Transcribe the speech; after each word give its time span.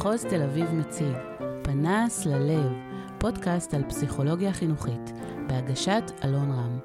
מחוז 0.00 0.24
תל 0.24 0.42
אביב 0.42 0.74
מציג 0.74 1.16
פנס 1.62 2.26
ללב, 2.26 2.72
פודקאסט 3.18 3.74
על 3.74 3.82
פסיכולוגיה 3.88 4.52
חינוכית, 4.52 5.12
בהגשת 5.48 6.02
אלון 6.24 6.50
רם. 6.50 6.78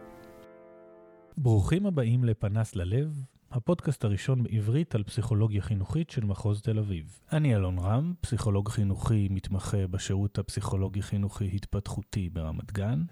ברוכים 1.38 1.86
הבאים 1.86 2.23
לפנס 2.23 2.75
ללב, 2.75 3.25
הפודקאסט 3.52 4.04
הראשון 4.04 4.43
בעברית 4.43 4.96
על 4.96 5.04
פסיכולוגיה 5.04 5.62
חינוכית 5.62 6.09
של 6.09 6.25
מחוז 6.25 6.62
תל 6.62 6.80
אביב. 6.80 7.20
אני 7.32 7.55
אלון 7.55 7.80
רם, 7.80 8.14
פסיכולוג 8.21 8.70
חינוכי 8.70 9.27
מתמחה 9.32 9.88
בשירות 9.88 10.39
הפסיכולוגי 10.39 11.02
חינוכי 11.02 11.50
התפתחותי 11.54 12.29
ברמת 12.29 12.71
גן. 12.71 13.04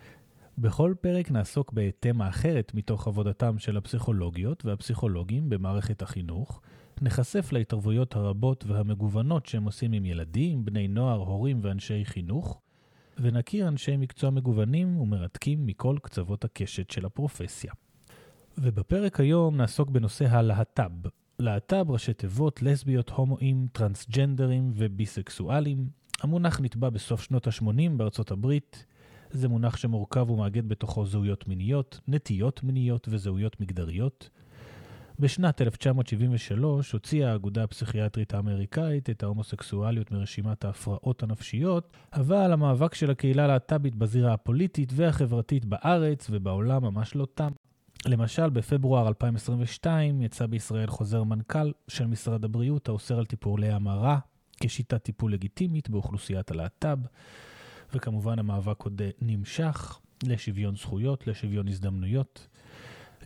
בכל 0.57 0.93
פרק 1.01 1.31
נעסוק 1.31 1.71
בתמה 1.73 2.29
אחרת 2.29 2.71
מתוך 2.75 3.07
עבודתם 3.07 3.59
של 3.59 3.77
הפסיכולוגיות 3.77 4.65
והפסיכולוגים 4.65 5.49
במערכת 5.49 6.01
החינוך, 6.01 6.61
נחשף 7.01 7.51
להתערבויות 7.51 8.15
הרבות 8.15 8.63
והמגוונות 8.67 9.45
שהם 9.45 9.63
עושים 9.63 9.93
עם 9.93 10.05
ילדים, 10.05 10.65
בני 10.65 10.87
נוער, 10.87 11.19
הורים 11.19 11.59
ואנשי 11.61 12.05
חינוך, 12.05 12.61
ונכיר 13.17 13.67
אנשי 13.67 13.97
מקצוע 13.97 14.29
מגוונים 14.29 14.97
ומרתקים 14.97 15.65
מכל 15.65 15.97
קצוות 16.01 16.43
הקשת 16.45 16.89
של 16.91 17.05
הפרופסיה. 17.05 17.71
ובפרק 18.57 19.19
היום 19.19 19.57
נעסוק 19.57 19.89
בנושא 19.89 20.25
הלהט"ב. 20.29 21.07
להט"ב 21.39 21.91
ראשי 21.91 22.13
תיבות, 22.13 22.61
לסביות, 22.61 23.09
הומואים, 23.09 23.67
טרנסג'נדרים 23.71 24.71
וביסקסואלים. 24.75 25.89
המונח 26.21 26.59
נטבע 26.61 26.89
בסוף 26.89 27.23
שנות 27.23 27.47
ה-80 27.47 27.89
בארצות 27.97 28.31
הברית. 28.31 28.85
זה 29.31 29.47
מונח 29.47 29.77
שמורכב 29.77 30.29
ומאגד 30.29 30.69
בתוכו 30.69 31.05
זהויות 31.05 31.47
מיניות, 31.47 31.99
נטיות 32.07 32.63
מיניות 32.63 33.07
וזהויות 33.11 33.61
מגדריות. 33.61 34.29
בשנת 35.19 35.61
1973 35.61 36.91
הוציאה 36.91 37.31
האגודה 37.31 37.63
הפסיכיאטרית 37.63 38.33
האמריקאית 38.33 39.09
את 39.09 39.23
ההומוסקסואליות 39.23 40.11
מרשימת 40.11 40.65
ההפרעות 40.65 41.23
הנפשיות, 41.23 41.97
אבל 42.13 42.51
המאבק 42.53 42.93
של 42.93 43.11
הקהילה 43.11 43.43
הלהט"בית 43.43 43.95
בזירה 43.95 44.33
הפוליטית 44.33 44.89
והחברתית 44.95 45.65
בארץ 45.65 46.27
ובעולם 46.31 46.83
ממש 46.83 47.15
לא 47.15 47.27
תם. 47.35 47.51
למשל, 48.05 48.49
בפברואר 48.49 49.07
2022 49.07 50.21
יצא 50.21 50.45
בישראל 50.45 50.87
חוזר 50.87 51.23
מנכ"ל 51.23 51.71
של 51.87 52.07
משרד 52.07 52.45
הבריאות 52.45 52.89
האוסר 52.89 53.17
על 53.17 53.25
טיפולי 53.25 53.69
המרה 53.71 54.19
כשיטת 54.59 55.03
טיפול 55.03 55.33
לגיטימית 55.33 55.89
באוכלוסיית 55.89 56.51
הלהט"ב, 56.51 56.97
וכמובן 57.93 58.39
המאבק 58.39 58.83
עוד 58.83 59.01
נמשך 59.21 59.99
לשוויון 60.23 60.75
זכויות, 60.75 61.27
לשוויון 61.27 61.67
הזדמנויות. 61.67 62.47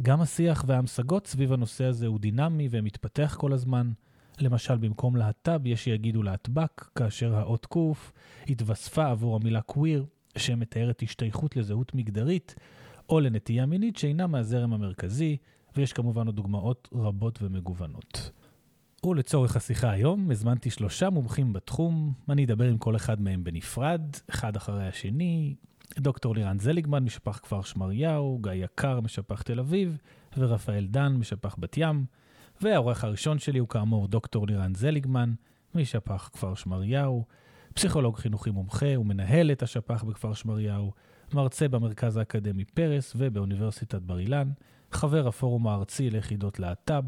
גם 0.01 0.21
השיח 0.21 0.63
וההמשגות 0.67 1.27
סביב 1.27 1.53
הנושא 1.53 1.83
הזה 1.83 2.07
הוא 2.07 2.19
דינמי 2.19 2.67
ומתפתח 2.71 3.35
כל 3.39 3.53
הזמן. 3.53 3.91
למשל, 4.39 4.77
במקום 4.77 5.15
להט"ב 5.15 5.65
יש 5.65 5.83
שיגידו 5.83 6.23
להטב"ק, 6.23 6.89
כאשר 6.95 7.35
האות 7.35 7.65
ק' 7.65 7.77
התווספה 8.49 9.09
עבור 9.09 9.35
המילה 9.35 9.61
קוויר, 9.61 10.05
שמתארת 10.37 11.01
השתייכות 11.03 11.55
לזהות 11.55 11.95
מגדרית, 11.95 12.55
או 13.09 13.19
לנטייה 13.19 13.65
מינית 13.65 13.97
שאינה 13.97 14.27
מהזרם 14.27 14.73
המרכזי, 14.73 15.37
ויש 15.75 15.93
כמובן 15.93 16.27
עוד 16.27 16.35
דוגמאות 16.35 16.89
רבות 16.93 17.39
ומגוונות. 17.41 18.31
ולצורך 19.03 19.55
השיחה 19.55 19.91
היום, 19.91 20.31
הזמנתי 20.31 20.69
שלושה 20.69 21.09
מומחים 21.09 21.53
בתחום, 21.53 22.13
אני 22.29 22.45
אדבר 22.45 22.69
עם 22.69 22.77
כל 22.77 22.95
אחד 22.95 23.21
מהם 23.21 23.43
בנפרד, 23.43 24.01
אחד 24.29 24.55
אחרי 24.55 24.87
השני, 24.87 25.55
דוקטור 25.99 26.35
לירן 26.35 26.59
זליגמן 26.59 27.03
משפח 27.03 27.39
כפר 27.43 27.61
שמריהו, 27.61 28.39
גיא 28.41 28.51
יקר 28.51 28.99
משפח 28.99 29.41
תל 29.41 29.59
אביב, 29.59 29.97
ורפאל 30.37 30.87
דן 30.89 31.13
משפח 31.13 31.55
בת 31.59 31.77
ים. 31.77 32.05
והעורך 32.61 33.03
הראשון 33.03 33.39
שלי 33.39 33.59
הוא 33.59 33.67
כאמור 33.67 34.07
דוקטור 34.07 34.47
לירן 34.47 34.75
זליגמן 34.75 35.33
משפח 35.75 36.29
כפר 36.33 36.55
שמריהו, 36.55 37.25
פסיכולוג 37.73 38.17
חינוכי 38.17 38.51
מומחה 38.51 38.99
ומנהל 38.99 39.51
את 39.51 39.63
השפח 39.63 40.03
בכפר 40.03 40.33
שמריהו, 40.33 40.91
מרצה 41.33 41.67
במרכז 41.67 42.17
האקדמי 42.17 42.65
פרס 42.65 43.13
ובאוניברסיטת 43.15 44.01
בר 44.01 44.19
אילן, 44.19 44.51
חבר 44.91 45.27
הפורום 45.27 45.67
הארצי 45.67 46.09
ליחידות 46.09 46.59
להט"ב, 46.59 47.03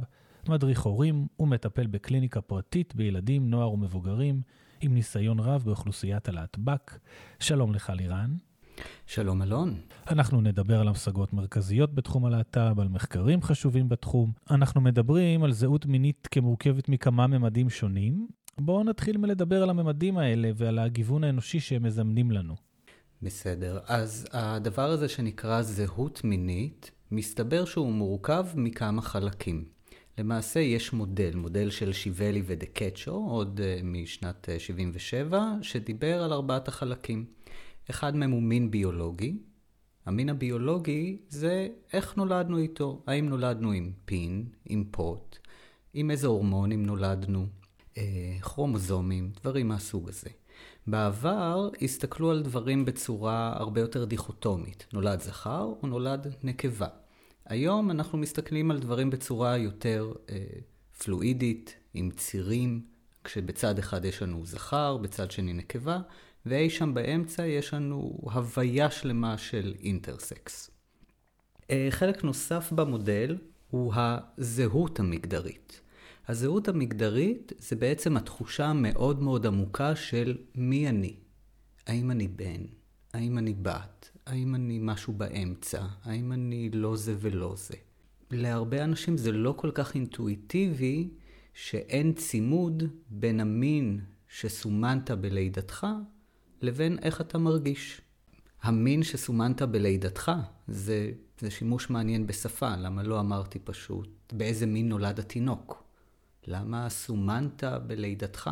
מדריך 0.50 0.82
הורים 0.82 1.28
ומטפל 1.40 1.88
בקליניקה 1.88 2.42
פרטית 2.42 2.96
בילדים, 2.96 3.50
נוער 3.50 3.72
ומבוגרים, 3.72 4.42
עם 4.82 4.94
ניסיון 4.94 5.40
רב 5.40 5.64
באוכלוסיית 5.66 6.30
הלהטב"ק. 6.30 7.00
שלום 7.40 7.74
לך 7.74 7.90
לירן. 7.96 8.49
שלום 9.06 9.42
אלון. 9.42 9.76
אנחנו 10.10 10.42
נדבר 10.42 10.80
על 10.80 10.88
המשגות 10.88 11.34
מרכזיות 11.34 11.94
בתחום 11.94 12.26
הלהט"ב, 12.26 12.80
על 12.80 12.88
מחקרים 12.88 13.42
חשובים 13.42 13.90
בתחום. 13.90 14.32
אנחנו 14.52 14.82
מדברים 14.82 15.44
על 15.44 15.52
זהות 15.52 15.86
מינית 15.86 16.28
כמורכבת 16.32 16.90
מכמה 16.90 17.28
ממדים 17.28 17.70
שונים. 17.70 18.28
בואו 18.58 18.84
נתחיל 18.84 19.18
מלדבר 19.18 19.64
על 19.64 19.70
הממדים 19.70 20.18
האלה 20.18 20.52
ועל 20.56 20.80
הגיוון 20.80 21.24
האנושי 21.24 21.60
שהם 21.60 21.84
מזמנים 21.84 22.32
לנו. 22.32 22.56
בסדר. 23.22 23.80
אז 23.86 24.28
הדבר 24.32 24.90
הזה 24.90 25.10
שנקרא 25.10 25.62
זהות 25.62 26.24
מינית, 26.24 26.92
מסתבר 27.12 27.66
שהוא 27.66 27.94
מורכב 27.94 28.46
מכמה 28.56 29.02
חלקים. 29.02 29.66
למעשה 30.18 30.60
יש 30.60 30.94
מודל, 30.94 31.36
מודל 31.36 31.70
של 31.70 31.94
שיבלי 31.94 32.42
ודקצ'ו, 32.46 33.12
עוד 33.12 33.60
uh, 33.60 33.84
משנת 33.84 34.50
uh, 34.56 34.60
77, 34.60 35.44
שדיבר 35.62 36.24
על 36.24 36.34
ארבעת 36.34 36.68
החלקים. 36.68 37.26
אחד 37.90 38.16
מהם 38.16 38.32
הוא 38.32 38.42
מין 38.42 38.72
ביולוגי. 38.72 39.38
המין 40.06 40.30
הביולוגי 40.30 41.18
זה 41.30 41.68
איך 41.94 42.18
נולדנו 42.18 42.58
איתו. 42.58 43.04
האם 43.08 43.30
נולדנו 43.30 43.72
עם 43.72 43.92
פין, 44.06 44.46
עם 44.66 44.84
פוט, 44.92 45.38
עם 45.94 46.12
איזה 46.12 46.28
הורמונים 46.28 46.86
נולדנו, 46.86 47.48
אה, 47.98 48.38
כרומוזומים, 48.42 49.32
דברים 49.42 49.68
מהסוג 49.68 50.10
הזה. 50.10 50.30
בעבר 50.88 51.70
הסתכלו 51.82 52.32
על 52.32 52.42
דברים 52.42 52.86
בצורה 52.86 53.54
הרבה 53.56 53.82
יותר 53.82 54.06
דיכוטומית. 54.06 54.88
נולד 54.94 55.20
זכר 55.20 55.74
או 55.84 55.88
נולד 55.88 56.28
נקבה. 56.44 56.88
היום 57.46 57.92
אנחנו 57.92 58.18
מסתכלים 58.18 58.72
על 58.72 58.80
דברים 58.80 59.10
בצורה 59.10 59.58
יותר 59.58 60.14
אה, 60.30 60.38
פלואידית, 61.04 61.76
עם 61.94 62.10
צירים, 62.12 62.82
כשבצד 63.24 63.80
אחד 63.80 64.06
יש 64.06 64.22
לנו 64.22 64.46
זכר, 64.46 64.98
בצד 64.98 65.32
שני 65.32 65.54
נקבה, 65.54 66.00
ואי 66.46 66.70
שם 66.70 66.94
באמצע 66.94 67.46
יש 67.46 67.74
לנו 67.74 68.20
הוויה 68.22 68.92
שלמה 68.92 69.38
של 69.38 69.74
אינטרסקס. 69.80 70.72
אה, 71.70 71.88
חלק 71.90 72.24
נוסף 72.24 72.72
במודל 72.72 73.38
הוא 73.70 73.94
הזהות 73.96 75.00
המגדרית. 75.00 75.82
הזהות 76.28 76.68
המגדרית 76.68 77.52
זה 77.58 77.76
בעצם 77.76 78.18
התחושה 78.18 78.66
המאוד 78.66 79.22
מאוד 79.22 79.46
עמוקה 79.46 79.96
של 79.96 80.38
מי 80.56 80.90
אני. 80.90 81.16
האם 81.88 82.12
אני 82.12 82.28
בן? 82.28 82.62
האם 83.14 83.38
אני 83.38 83.54
בת? 83.54 84.10
האם 84.26 84.56
אני 84.56 84.80
משהו 84.82 85.14
באמצע? 85.14 85.86
האם 86.04 86.32
אני 86.32 86.70
לא 86.74 86.96
זה 86.96 87.16
ולא 87.20 87.54
זה? 87.58 87.76
להרבה 88.32 88.84
אנשים 88.84 89.18
זה 89.18 89.32
לא 89.32 89.54
כל 89.58 89.72
כך 89.74 89.96
אינטואיטיבי 89.96 91.10
שאין 91.54 92.14
צימוד 92.14 92.84
בין 93.10 93.40
המין 93.40 94.00
שסומנת 94.28 95.12
בלידתך 95.12 95.88
לבין 96.62 97.00
איך 97.02 97.22
אתה 97.22 97.38
מרגיש. 97.38 98.02
המין 98.62 99.04
שסומנת 99.04 99.62
בלידתך, 99.62 100.32
זה, 100.68 101.12
זה 101.40 101.52
שימוש 101.52 101.90
מעניין 101.90 102.28
בשפה, 102.28 102.76
למה 102.76 103.04
לא 103.04 103.20
אמרתי 103.20 103.60
פשוט 103.60 104.34
באיזה 104.34 104.66
מין 104.66 104.90
נולד 104.90 105.20
התינוק? 105.20 105.84
למה 106.48 106.90
סומנת 106.90 107.64
בלידתך? 107.88 108.50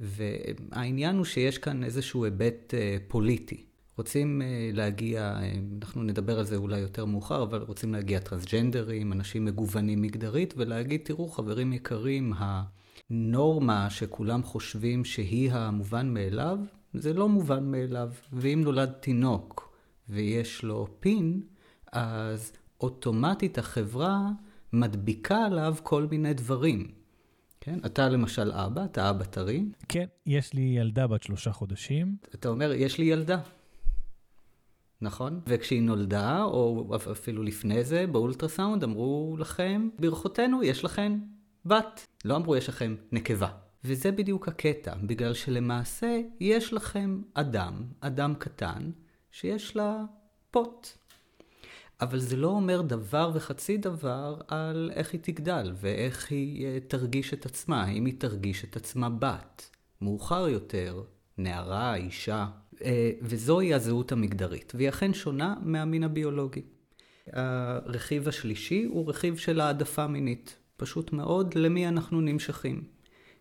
והעניין 0.00 1.16
הוא 1.16 1.24
שיש 1.24 1.58
כאן 1.58 1.84
איזשהו 1.84 2.24
היבט 2.24 2.74
אה, 2.74 2.96
פוליטי. 3.08 3.64
רוצים 3.98 4.42
אה, 4.42 4.70
להגיע, 4.72 5.22
אה, 5.22 5.52
אנחנו 5.82 6.02
נדבר 6.02 6.38
על 6.38 6.44
זה 6.44 6.56
אולי 6.56 6.78
יותר 6.78 7.04
מאוחר, 7.04 7.42
אבל 7.42 7.62
רוצים 7.62 7.92
להגיע 7.92 8.18
טרנסג'נדרים, 8.18 9.12
אנשים 9.12 9.44
מגוונים 9.44 10.02
מגדרית, 10.02 10.54
ולהגיד, 10.56 11.00
תראו, 11.04 11.28
חברים 11.28 11.72
יקרים, 11.72 12.32
הנורמה 13.10 13.90
שכולם 13.90 14.42
חושבים 14.42 15.04
שהיא 15.04 15.52
המובן 15.52 16.14
מאליו, 16.14 16.58
זה 16.94 17.12
לא 17.12 17.28
מובן 17.28 17.70
מאליו. 17.70 18.10
ואם 18.32 18.60
נולד 18.64 18.90
תינוק 18.90 19.78
ויש 20.08 20.62
לו 20.62 20.86
פין, 21.00 21.42
אז 21.92 22.52
אוטומטית 22.80 23.58
החברה 23.58 24.28
מדביקה 24.72 25.44
עליו 25.44 25.74
כל 25.82 26.06
מיני 26.10 26.34
דברים. 26.34 26.88
כן? 27.60 27.78
אתה 27.86 28.08
למשל 28.08 28.52
אבא, 28.52 28.84
אתה 28.84 29.10
אבא 29.10 29.24
טרי. 29.24 29.64
כן, 29.88 30.06
יש 30.26 30.54
לי 30.54 30.60
ילדה 30.60 31.06
בת 31.06 31.22
שלושה 31.22 31.52
חודשים. 31.52 32.16
אתה 32.34 32.48
אומר, 32.48 32.72
יש 32.72 32.98
לי 32.98 33.04
ילדה. 33.04 33.40
נכון? 35.00 35.40
וכשהיא 35.46 35.82
נולדה, 35.82 36.42
או 36.42 36.96
אפילו 37.12 37.42
לפני 37.42 37.84
זה, 37.84 38.06
באולטרסאונד, 38.06 38.84
אמרו 38.84 39.36
לכם, 39.38 39.88
ברכותינו, 39.98 40.62
יש 40.62 40.84
לכם 40.84 41.18
בת. 41.64 42.06
לא 42.24 42.36
אמרו, 42.36 42.56
יש 42.56 42.68
לכם 42.68 42.94
נקבה. 43.12 43.48
וזה 43.84 44.12
בדיוק 44.12 44.48
הקטע, 44.48 44.94
בגלל 45.02 45.34
שלמעשה 45.34 46.20
יש 46.40 46.72
לכם 46.72 47.22
אדם, 47.34 47.84
אדם 48.00 48.34
קטן, 48.38 48.90
שיש 49.30 49.76
לה 49.76 50.04
פוט. 50.50 50.88
אבל 52.00 52.18
זה 52.18 52.36
לא 52.36 52.48
אומר 52.48 52.82
דבר 52.82 53.30
וחצי 53.34 53.76
דבר 53.76 54.40
על 54.48 54.90
איך 54.94 55.12
היא 55.12 55.20
תגדל 55.22 55.72
ואיך 55.80 56.30
היא 56.30 56.66
אה, 56.66 56.78
תרגיש 56.88 57.34
את 57.34 57.46
עצמה, 57.46 57.82
האם 57.82 58.04
היא 58.04 58.14
תרגיש 58.18 58.64
את 58.64 58.76
עצמה 58.76 59.10
בת. 59.10 59.70
מאוחר 60.00 60.48
יותר, 60.48 61.02
נערה, 61.38 61.94
אישה, 61.94 62.46
אה, 62.84 63.10
וזוהי 63.22 63.74
הזהות 63.74 64.12
המגדרית, 64.12 64.72
והיא 64.76 64.88
אכן 64.88 65.14
שונה 65.14 65.54
מהמין 65.62 66.04
הביולוגי. 66.04 66.62
הרכיב 67.32 68.28
השלישי 68.28 68.84
הוא 68.84 69.10
רכיב 69.10 69.36
של 69.36 69.60
העדפה 69.60 70.06
מינית. 70.06 70.56
פשוט 70.76 71.12
מאוד 71.12 71.54
למי 71.54 71.88
אנחנו 71.88 72.20
נמשכים. 72.20 72.93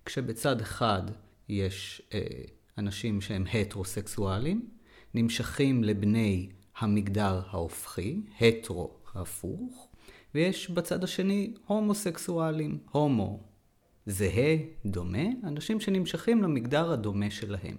כשבצד 0.06 0.62
אחד 0.62 1.02
יש 1.50 2.02
אה, 2.14 2.20
אנשים 2.78 3.22
שהם 3.22 3.46
הטרוסקסואלים, 3.54 4.70
נמשכים 5.14 5.84
לבני 5.84 6.50
המגדר 6.78 7.42
ההופכי, 7.50 8.22
הטרו 8.42 8.92
הפוך, 9.16 9.88
ויש 10.36 10.70
בצד 10.70 11.04
השני 11.04 11.54
הומוסקסואלים, 11.66 12.80
הומו 12.92 13.44
זהה, 14.06 14.58
דומה, 14.86 15.28
אנשים 15.44 15.80
שנמשכים 15.80 16.44
למגדר 16.44 16.92
הדומה 16.92 17.32
שלהם. 17.32 17.78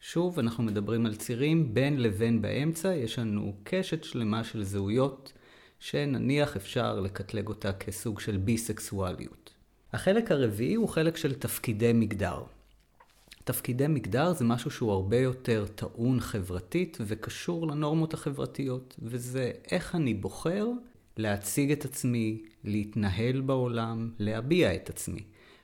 שוב, 0.00 0.38
אנחנו 0.38 0.64
מדברים 0.64 1.06
על 1.06 1.14
צירים 1.14 1.74
בין 1.74 2.02
לבין 2.02 2.42
באמצע, 2.42 2.94
יש 2.94 3.18
לנו 3.18 3.56
קשת 3.62 4.04
שלמה 4.04 4.44
של 4.44 4.62
זהויות, 4.64 5.32
שנניח 5.80 6.56
אפשר 6.56 7.00
לקטלג 7.00 7.48
אותה 7.48 7.72
כסוג 7.72 8.20
של 8.20 8.36
ביסקסואליות. 8.36 9.51
החלק 9.92 10.32
הרביעי 10.32 10.74
הוא 10.74 10.88
חלק 10.88 11.16
של 11.16 11.34
תפקידי 11.34 11.92
מגדר. 11.92 12.42
תפקידי 13.44 13.86
מגדר 13.86 14.32
זה 14.32 14.44
משהו 14.44 14.70
שהוא 14.70 14.92
הרבה 14.92 15.18
יותר 15.18 15.66
טעון 15.74 16.20
חברתית 16.20 16.98
וקשור 17.00 17.66
לנורמות 17.66 18.14
החברתיות, 18.14 18.96
וזה 19.02 19.52
איך 19.70 19.94
אני 19.94 20.14
בוחר 20.14 20.68
להציג 21.16 21.72
את 21.72 21.84
עצמי, 21.84 22.42
להתנהל 22.64 23.40
בעולם, 23.40 24.10
להביע 24.18 24.74
את 24.74 24.90
עצמי. 24.90 25.22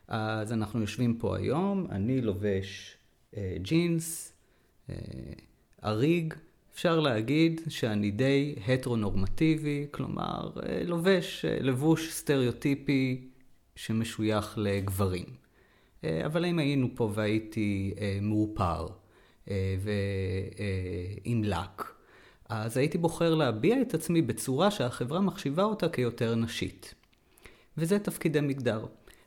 אז 0.09 0.53
אנחנו 0.53 0.81
יושבים 0.81 1.19
פה 1.19 1.37
היום, 1.37 1.87
אני 1.91 2.21
לובש 2.21 2.97
אה, 3.37 3.57
ג'ינס, 3.63 4.33
אה, 4.91 4.95
אריג, 5.85 6.35
אפשר 6.75 7.01
להגיד 7.01 7.61
שאני 7.69 8.11
די 8.11 8.55
הטרונורמטיבי, 8.69 9.87
כלומר, 9.91 10.51
אה, 10.63 10.83
לובש 10.85 11.45
אה, 11.45 11.59
לבוש 11.61 12.13
סטריאוטיפי 12.13 13.29
שמשוייך 13.79 14.55
לגברים. 14.57 15.27
אה, 16.05 16.27
אבל 16.27 16.45
אם 16.45 16.59
היינו 16.59 16.89
פה 16.95 17.11
והייתי 17.15 17.95
מאופר 18.23 18.87
ועם 19.81 21.45
לק, 21.45 21.93
אז 22.49 22.77
הייתי 22.77 22.99
בוחר 22.99 23.35
להביע 23.35 23.83
את 23.83 23.95
עצמי 23.95 24.23
בצורה 24.23 24.71
שהחברה 24.71 25.21
מחשיבה 25.21 25.63
אותה 25.63 25.89
כיותר 25.89 26.35
נשית. 26.35 26.95
וזה 27.79 27.99
תפקידי 27.99 28.41
מגדר. 28.41 28.87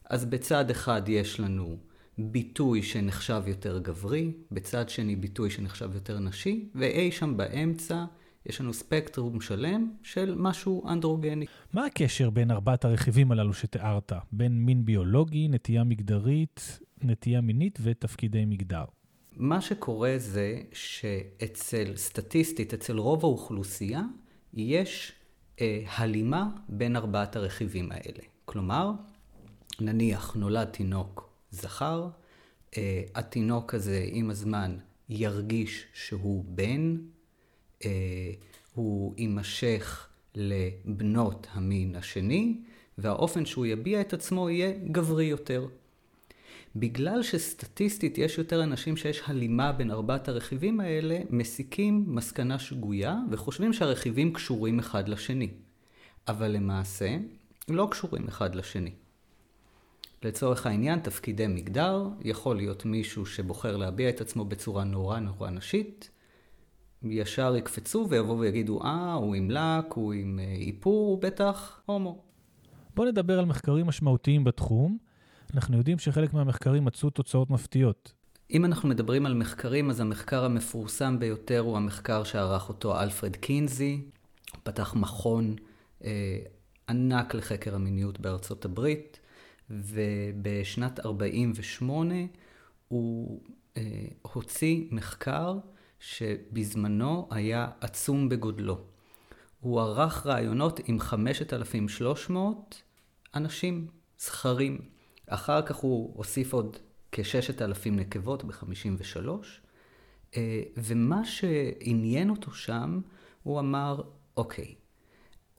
אז 0.10 0.26
בצד 0.26 0.70
אחד 0.70 1.02
יש 1.10 1.40
לנו 1.40 1.78
ביטוי 2.18 2.84
שנחשב 2.84 3.44
יותר 3.48 3.80
גברי, 3.80 4.32
בצד 4.52 4.90
שני 4.90 5.16
ביטוי 5.16 5.50
שנחשב 5.50 5.90
יותר 5.94 6.20
נשי, 6.20 6.70
ואי 6.76 7.12
שם 7.12 7.38
באמצע 7.38 8.06
יש 8.46 8.62
לנו 8.62 8.74
ספקטרום 8.74 9.42
שלם 9.42 9.92
של 10.04 10.36
משהו 10.38 10.90
אנדרוגני. 10.90 11.46
מה 11.74 11.86
הקשר 11.86 12.30
בין 12.30 12.52
ארבעת 12.52 12.86
הרכיבים 12.86 13.32
הללו 13.32 13.54
שתיארת? 13.54 14.12
בין 14.32 14.66
מין 14.66 14.86
ביולוגי, 14.86 15.48
נטייה 15.48 15.84
מגדרית, 15.84 16.80
נטייה 17.02 17.42
מינית 17.42 17.80
ותפקידי 17.82 18.46
מגדר? 18.46 18.86
מה 19.38 19.62
שקורה 19.62 20.14
זה 20.18 20.62
שאצל, 20.74 21.96
סטטיסטית, 21.96 22.74
אצל 22.74 22.98
רוב 22.98 23.26
האוכלוסייה, 23.26 24.02
יש 24.54 25.12
אה, 25.62 25.84
הלימה 25.96 26.50
בין 26.70 26.96
ארבעת 26.96 27.36
הרכיבים 27.36 27.92
האלה. 27.92 28.24
כלומר, 28.46 28.92
נניח 29.82 30.34
נולד 30.36 30.68
תינוק 30.68 31.30
זכר, 31.52 32.10
uh, 32.72 32.74
התינוק 33.16 33.74
הזה 33.74 34.06
עם 34.12 34.30
הזמן 34.30 34.78
ירגיש 35.10 35.86
שהוא 35.94 36.46
בן, 36.48 36.98
הוא 38.74 39.14
יימשך 39.18 40.08
לבנות 40.36 41.48
המין 41.52 41.96
השני, 41.96 42.58
והאופן 42.98 43.46
שהוא 43.46 43.66
יביע 43.66 44.02
את 44.02 44.14
עצמו 44.14 44.50
יהיה 44.50 44.74
גברי 44.92 45.26
יותר. 45.26 45.68
בגלל 46.76 47.24
שסטטיסטית 47.24 48.18
יש 48.18 48.38
יותר 48.38 48.64
אנשים 48.64 48.98
שיש 48.98 49.22
הלימה 49.26 49.72
בין 49.72 49.92
ארבעת 49.92 50.28
הרכיבים 50.28 50.80
האלה, 50.80 51.20
מסיקים 51.30 52.04
מסקנה 52.08 52.60
שגויה 52.60 53.18
וחושבים 53.32 53.74
שהרכיבים 53.74 54.34
קשורים 54.34 54.80
אחד 54.80 55.10
לשני. 55.10 55.50
אבל 56.28 56.48
למעשה, 56.48 57.18
לא 57.70 57.88
קשורים 57.92 58.28
אחד 58.28 58.56
לשני. 58.56 58.92
לצורך 60.24 60.66
העניין, 60.66 61.00
תפקידי 61.00 61.48
מגדר, 61.48 62.08
יכול 62.22 62.56
להיות 62.56 62.86
מישהו 62.86 63.26
שבוחר 63.26 63.78
להביע 63.78 64.10
את 64.10 64.22
עצמו 64.22 64.46
בצורה 64.46 64.84
נורא 64.84 65.20
נורא 65.20 65.50
נשית, 65.50 66.10
ישר 67.04 67.56
יקפצו 67.56 68.08
ויבואו 68.10 68.40
ויגידו, 68.40 68.84
אה, 68.84 69.14
הוא 69.14 69.36
עם 69.36 69.52
לק, 69.52 69.94
הוא 69.94 70.14
עם 70.14 70.40
אה, 70.40 70.56
איפור, 70.68 71.08
הוא 71.08 71.22
בטח 71.22 71.82
הומו. 71.86 72.22
בואו 72.96 73.08
נדבר 73.08 73.40
על 73.40 73.46
מחקרים 73.46 73.86
משמעותיים 73.86 74.44
בתחום. 74.44 74.98
אנחנו 75.54 75.78
יודעים 75.78 76.00
שחלק 76.00 76.34
מהמחקרים 76.34 76.86
מצאו 76.86 77.10
תוצאות 77.10 77.50
מפתיעות. 77.50 78.14
אם 78.52 78.66
אנחנו 78.66 78.90
מדברים 78.90 79.26
על 79.26 79.34
מחקרים, 79.34 79.90
אז 79.90 80.00
המחקר 80.00 80.46
המפורסם 80.46 81.20
ביותר 81.20 81.60
הוא 81.60 81.78
המחקר 81.78 82.24
שערך 82.24 82.70
אותו 82.70 83.02
אלפרד 83.02 83.36
קינזי. 83.36 84.02
הוא 84.52 84.60
פתח 84.64 84.94
מכון 84.96 85.56
אה, 86.04 86.38
ענק 86.90 87.36
לחקר 87.36 87.76
המיניות 87.76 88.20
בארצות 88.20 88.66
הברית. 88.66 89.20
ובשנת 89.70 91.00
48' 91.06 92.16
הוא 92.88 93.42
אה, 93.78 93.82
הוציא 94.22 94.84
מחקר 94.92 95.58
שבזמנו 96.02 97.28
היה 97.32 97.68
עצום 97.82 98.30
בגודלו. 98.30 98.78
הוא 99.60 99.82
ערך 99.82 100.26
רעיונות 100.26 100.80
עם 100.86 101.00
5,300 101.00 102.82
אנשים, 103.36 103.88
זכרים. 104.20 104.80
אחר 105.28 105.62
כך 105.62 105.76
הוא 105.76 106.18
הוסיף 106.18 106.54
עוד 106.54 106.78
כ-6,000 107.12 107.90
נקבות 107.92 108.44
ב-53, 108.44 109.28
אה, 110.38 110.62
ומה 110.78 111.26
שעניין 111.26 112.30
אותו 112.30 112.52
שם, 112.52 113.02
הוא 113.44 113.60
אמר, 113.60 114.02
אוקיי, 114.38 114.76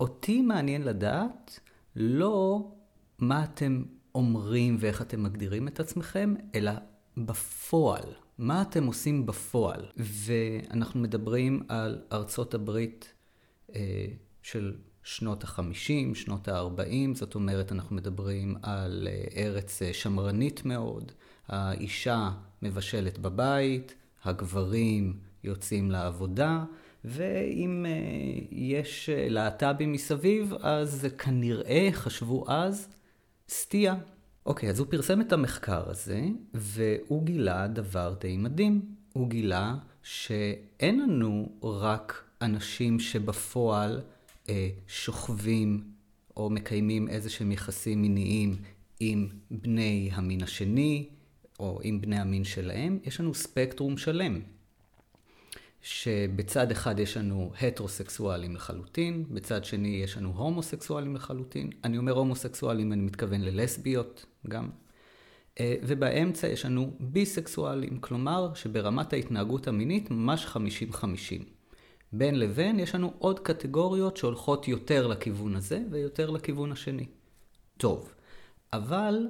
אותי 0.00 0.42
מעניין 0.42 0.82
לדעת 0.82 1.60
לא 1.96 2.68
מה 3.18 3.44
אתם 3.44 3.82
אומרים 4.14 4.76
ואיך 4.80 5.02
אתם 5.02 5.22
מגדירים 5.22 5.68
את 5.68 5.80
עצמכם, 5.80 6.34
אלא 6.54 6.72
בפועל. 7.16 8.22
מה 8.38 8.62
אתם 8.62 8.86
עושים 8.86 9.26
בפועל? 9.26 9.86
ואנחנו 9.96 11.00
מדברים 11.00 11.62
על 11.68 12.02
ארצות 12.12 12.54
הברית 12.54 13.14
אה, 13.74 14.06
של 14.42 14.74
שנות 15.02 15.44
ה-50, 15.44 16.14
שנות 16.14 16.48
ה-40, 16.48 17.14
זאת 17.14 17.34
אומרת, 17.34 17.72
אנחנו 17.72 17.96
מדברים 17.96 18.56
על 18.62 19.08
אה, 19.10 19.24
ארץ 19.42 19.82
אה, 19.82 19.92
שמרנית 19.92 20.64
מאוד. 20.64 21.12
האישה 21.48 22.30
מבשלת 22.62 23.18
בבית, 23.18 23.94
הגברים 24.24 25.18
יוצאים 25.44 25.90
לעבודה, 25.90 26.64
ואם 27.04 27.86
אה, 27.88 27.92
יש 28.50 29.08
אה, 29.08 29.28
להט"בים 29.28 29.92
מסביב, 29.92 30.54
אז 30.60 31.06
כנראה 31.18 31.88
חשבו 31.92 32.44
אז 32.48 32.88
סטייה. 33.48 33.94
אוקיי, 34.46 34.70
אז 34.70 34.78
הוא 34.78 34.87
פרסם 34.90 35.20
את 35.20 35.32
המחקר 35.32 35.90
הזה, 35.90 36.22
והוא 36.54 37.25
גילה 37.25 37.66
דבר 37.66 38.14
די 38.20 38.37
מדהים. 38.37 38.82
הוא 39.12 39.28
גילה 39.28 39.75
שאין 40.02 41.00
לנו 41.00 41.49
רק 41.62 42.25
אנשים 42.42 43.00
שבפועל 43.00 44.00
אה, 44.49 44.68
שוכבים 44.87 45.84
או 46.37 46.50
מקיימים 46.50 47.08
איזה 47.08 47.30
שהם 47.30 47.52
יחסים 47.52 48.02
מיניים 48.02 48.56
עם 49.00 49.28
בני 49.50 50.11
המין 50.12 50.42
השני, 50.42 51.08
או 51.61 51.80
עם 51.82 52.00
בני 52.00 52.18
המין 52.18 52.44
שלהם, 52.44 52.99
יש 53.04 53.20
לנו 53.20 53.34
ספקטרום 53.34 53.99
שלם. 53.99 54.40
שבצד 55.82 56.70
אחד 56.70 56.98
יש 56.98 57.16
לנו 57.16 57.52
הטרוסקסואלים 57.60 58.54
לחלוטין, 58.54 59.24
בצד 59.30 59.64
שני 59.64 60.00
יש 60.04 60.16
לנו 60.16 60.32
הומוסקסואלים 60.36 61.14
לחלוטין. 61.14 61.70
אני 61.84 61.98
אומר 61.98 62.12
הומוסקסואלים, 62.12 62.92
אני 62.92 63.02
מתכוון 63.02 63.40
ללסביות 63.40 64.26
גם. 64.48 64.70
אה, 65.60 65.74
ובאמצע 65.82 66.48
יש 66.48 66.64
לנו 66.64 66.96
ביסקסואלים, 67.00 68.00
כלומר 68.00 68.54
שברמת 68.54 69.12
ההתנהגות 69.12 69.68
המינית 69.68 70.10
ממש 70.10 70.46
50-50. 70.94 70.96
בין 72.12 72.38
לבין 72.38 72.80
יש 72.80 72.94
לנו 72.94 73.12
עוד 73.18 73.40
קטגוריות 73.40 74.16
שהולכות 74.16 74.68
יותר 74.68 75.06
לכיוון 75.06 75.56
הזה 75.56 75.82
ויותר 75.90 76.30
לכיוון 76.30 76.72
השני. 76.72 77.06
טוב, 77.76 78.14
אבל 78.72 79.28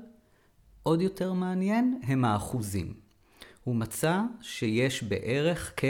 עוד 0.82 1.02
יותר 1.02 1.32
מעניין 1.32 2.00
הם 2.02 2.24
האחוזים. 2.24 2.94
הוא 3.64 3.76
מצא 3.76 4.20
שיש 4.40 5.02
בערך 5.02 5.72
כ... 5.76 5.84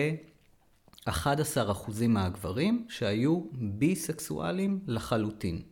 11% 1.08 1.12
מהגברים 2.08 2.86
שהיו 2.88 3.40
ביסקסואלים 3.52 4.80
לחלוטין. 4.86 5.62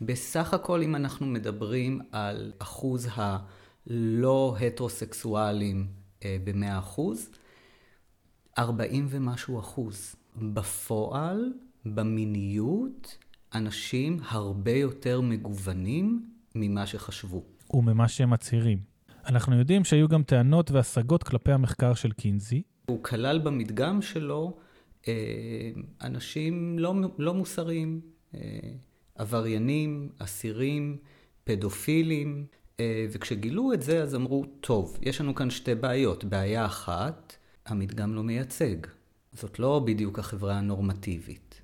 בסך 0.00 0.54
הכל, 0.54 0.82
אם 0.82 0.96
אנחנו 0.96 1.26
מדברים 1.26 2.00
על 2.12 2.52
אחוז 2.58 3.08
לא 3.86 4.56
הטרוסקסואלים 4.60 5.86
ב-100%, 6.24 7.00
40 8.58 9.06
ומשהו 9.10 9.60
אחוז. 9.60 10.14
בפועל, 10.36 11.52
במיניות, 11.86 13.18
אנשים 13.54 14.20
הרבה 14.28 14.70
יותר 14.70 15.20
מגוונים 15.20 16.30
ממה 16.54 16.86
שחשבו. 16.86 17.42
וממה 17.70 18.08
שהם 18.08 18.30
מצהירים. 18.30 18.78
אנחנו 19.26 19.58
יודעים 19.58 19.84
שהיו 19.84 20.08
גם 20.08 20.22
טענות 20.22 20.70
והשגות 20.70 21.22
כלפי 21.22 21.52
המחקר 21.52 21.94
של 21.94 22.12
קינזי. 22.12 22.62
הוא 22.86 23.02
כלל 23.02 23.38
במדגם 23.38 24.02
שלו 24.02 24.56
אה, 25.08 25.70
אנשים 26.02 26.78
לא, 26.78 26.94
לא 27.18 27.34
מוסריים, 27.34 28.00
אה, 28.34 28.40
עבריינים, 29.14 30.08
אסירים, 30.18 30.96
פדופילים, 31.44 32.46
אה, 32.80 33.06
וכשגילו 33.12 33.72
את 33.72 33.82
זה 33.82 34.02
אז 34.02 34.14
אמרו, 34.14 34.44
טוב, 34.60 34.98
יש 35.02 35.20
לנו 35.20 35.34
כאן 35.34 35.50
שתי 35.50 35.74
בעיות. 35.74 36.24
בעיה 36.24 36.66
אחת, 36.66 37.36
המדגם 37.66 38.14
לא 38.14 38.22
מייצג. 38.22 38.76
זאת 39.32 39.58
לא 39.58 39.82
בדיוק 39.84 40.18
החברה 40.18 40.58
הנורמטיבית. 40.58 41.60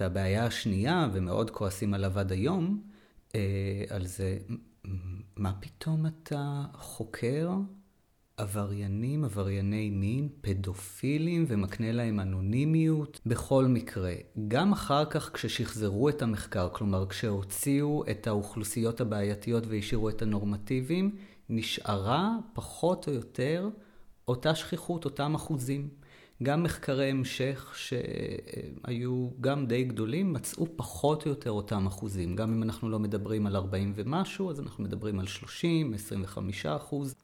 והבעיה 0.00 0.46
השנייה, 0.46 1.08
ומאוד 1.12 1.50
כועסים 1.50 1.94
עליו 1.94 2.18
עד 2.18 2.32
היום, 2.32 2.82
על 3.88 4.06
זה, 4.06 4.38
מה 5.36 5.52
פתאום 5.60 6.06
אתה 6.06 6.64
חוקר 6.74 7.50
עבריינים, 8.36 9.24
עברייני 9.24 9.90
מין, 9.90 10.28
פדופילים, 10.40 11.44
ומקנה 11.48 11.92
להם 11.92 12.20
אנונימיות. 12.20 13.20
בכל 13.26 13.64
מקרה, 13.64 14.12
גם 14.48 14.72
אחר 14.72 15.04
כך 15.04 15.30
כששחזרו 15.34 16.08
את 16.08 16.22
המחקר, 16.22 16.68
כלומר 16.72 17.06
כשהוציאו 17.06 18.04
את 18.10 18.26
האוכלוסיות 18.26 19.00
הבעייתיות 19.00 19.66
והשאירו 19.66 20.08
את 20.08 20.22
הנורמטיביים, 20.22 21.16
נשארה 21.48 22.36
פחות 22.52 23.08
או 23.08 23.12
יותר 23.12 23.68
אותה 24.28 24.54
שכיחות, 24.54 25.04
אותם 25.04 25.34
אחוזים. 25.34 25.88
גם 26.42 26.62
מחקרי 26.62 27.10
המשך 27.10 27.72
שהיו 27.76 29.28
גם 29.40 29.66
די 29.66 29.84
גדולים, 29.84 30.32
מצאו 30.32 30.66
פחות 30.76 31.24
או 31.24 31.30
יותר 31.30 31.50
אותם 31.50 31.86
אחוזים. 31.86 32.36
גם 32.36 32.52
אם 32.52 32.62
אנחנו 32.62 32.88
לא 32.88 32.98
מדברים 32.98 33.46
על 33.46 33.56
40 33.56 33.92
ומשהו, 33.94 34.50
אז 34.50 34.60
אנחנו 34.60 34.84
מדברים 34.84 35.20
על 35.20 35.26
30, 35.26 35.94
25 35.94 36.66
אחוז. 36.66 37.14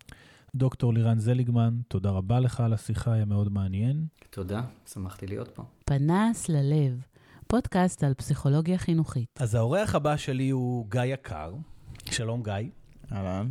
דוקטור 0.57 0.95
לירן 0.95 1.19
זליגמן, 1.19 1.81
תודה 1.89 2.11
רבה 2.11 2.41
לך 2.41 2.61
על 2.61 2.73
השיחה, 2.73 3.13
היה 3.13 3.25
מאוד 3.25 3.53
מעניין. 3.53 4.07
תודה, 4.31 4.63
שמחתי 4.93 5.27
להיות 5.27 5.49
פה. 5.49 5.63
פנס 5.85 6.49
ללב, 6.49 7.03
פודקאסט 7.47 8.05
על 8.05 8.15
פסיכולוגיה 8.15 8.79
חינוכית. 8.79 9.29
אז 9.41 9.55
האורח 9.55 9.95
הבא 9.95 10.17
שלי 10.17 10.51
הוא 10.51 10.87
גיא 10.91 11.03
יקר. 11.03 11.55
שלום 12.11 12.43
גיא. 12.43 12.53
אהלן. 13.13 13.49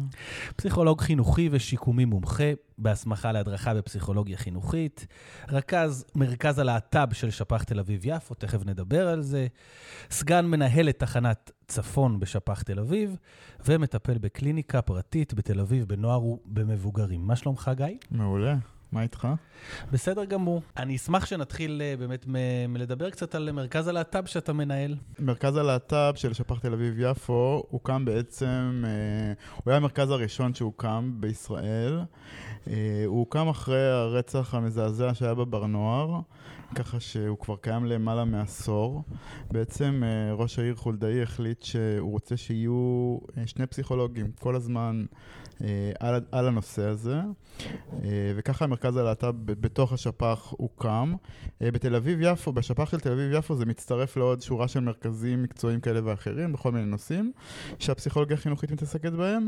פסיכולוג 0.56 1.02
חינוכי 1.02 1.50
ושיקומי 1.52 2.06
מומחה, 2.06 2.52
בהסמכה 2.78 3.32
להדרכה 3.32 3.74
בפסיכולוגיה 3.74 4.38
חינוכית, 4.38 5.08
רכז 5.50 6.06
מרכז 6.16 6.60
הלהט"ב 6.60 7.14
של 7.14 7.30
שפ"ח 7.30 7.64
תל 7.64 7.80
אביב-יפו, 7.80 8.34
תכף 8.34 8.66
נדבר 8.66 9.08
על 9.08 9.22
זה, 9.22 9.48
סגן 10.12 10.46
מנהלת 10.46 11.00
תחנת 11.00 11.52
צפון 11.68 12.20
בשפ"ח 12.20 12.62
תל 12.62 12.80
אביב, 12.80 13.18
ומטפל 13.66 14.18
בקליניקה 14.18 14.82
פרטית 14.82 15.34
בתל 15.34 15.60
אביב 15.60 15.86
בנוער 15.86 16.24
ובמבוגרים. 16.24 17.28
מה 17.28 17.36
שלומך, 17.36 17.72
גיא? 17.76 17.86
מעולה. 18.12 18.56
מה 18.92 19.02
איתך? 19.04 19.28
בסדר 19.92 20.26
גמור. 20.26 20.62
אני 20.78 20.96
אשמח 20.96 21.26
שנתחיל 21.26 21.82
uh, 21.96 22.00
באמת 22.00 22.26
מ- 22.28 22.74
מלדבר 22.74 23.10
קצת 23.10 23.36
על 23.36 23.52
מרכז 23.52 23.88
הלהט"ב 23.88 24.26
שאתה 24.26 24.54
מנהל. 24.54 24.96
מרכז 25.20 25.56
הלהט"ב 25.56 26.14
של 26.16 26.34
שפ"ח 26.34 26.60
תל 26.60 26.74
אביב-יפו 26.74 27.64
הוקם 27.70 28.06
בעצם, 28.06 28.84
uh, 28.84 29.56
הוא 29.56 29.72
היה 29.72 29.78
המרכז 29.78 30.10
הראשון 30.10 30.54
שהוקם 30.54 31.12
בישראל. 31.20 32.00
Uh, 32.66 32.70
הוא 33.06 33.20
הוקם 33.20 33.48
אחרי 33.48 33.90
הרצח 33.90 34.56
המזעזע 34.56 35.14
שהיה 35.14 35.34
בבר 35.34 35.66
נוער. 35.66 36.20
ככה 36.76 37.00
שהוא 37.00 37.38
כבר 37.38 37.56
קיים 37.56 37.86
למעלה 37.86 38.26
מעשור. 38.26 39.04
בעצם 39.52 40.04
ראש 40.34 40.60
העיר 40.60 40.76
חולדאי 40.76 41.24
החליט 41.24 41.64
שהוא 41.64 42.12
רוצה 42.12 42.38
שיהיו 42.38 43.18
שני 43.46 43.68
פסיכולוגים 43.68 44.32
כל 44.40 44.56
הזמן 44.56 45.06
על, 46.00 46.22
על 46.32 46.48
הנושא 46.48 46.84
הזה, 46.84 47.20
וככה 48.36 48.68
מרכז 48.68 48.98
הלהט"ב 48.98 49.36
בתוך 49.46 49.94
השפ"ח 49.94 50.54
הוקם. 50.58 51.14
בתל 51.62 51.96
אביב-יפו, 51.96 52.52
בשפ"ח 52.52 52.90
של 52.90 53.00
תל 53.00 53.12
אביב-יפו 53.12 53.56
זה 53.56 53.66
מצטרף 53.66 54.18
לעוד 54.18 54.42
שורה 54.42 54.68
של 54.68 54.80
מרכזים 54.80 55.44
מקצועיים 55.44 55.80
כאלה 55.80 56.00
ואחרים, 56.04 56.54
בכל 56.54 56.72
מיני 56.72 56.86
נושאים, 56.86 57.32
שהפסיכולוגיה 57.80 58.38
החינוכית 58.38 58.72
מתעסקת 58.72 59.12
בהם. 59.12 59.48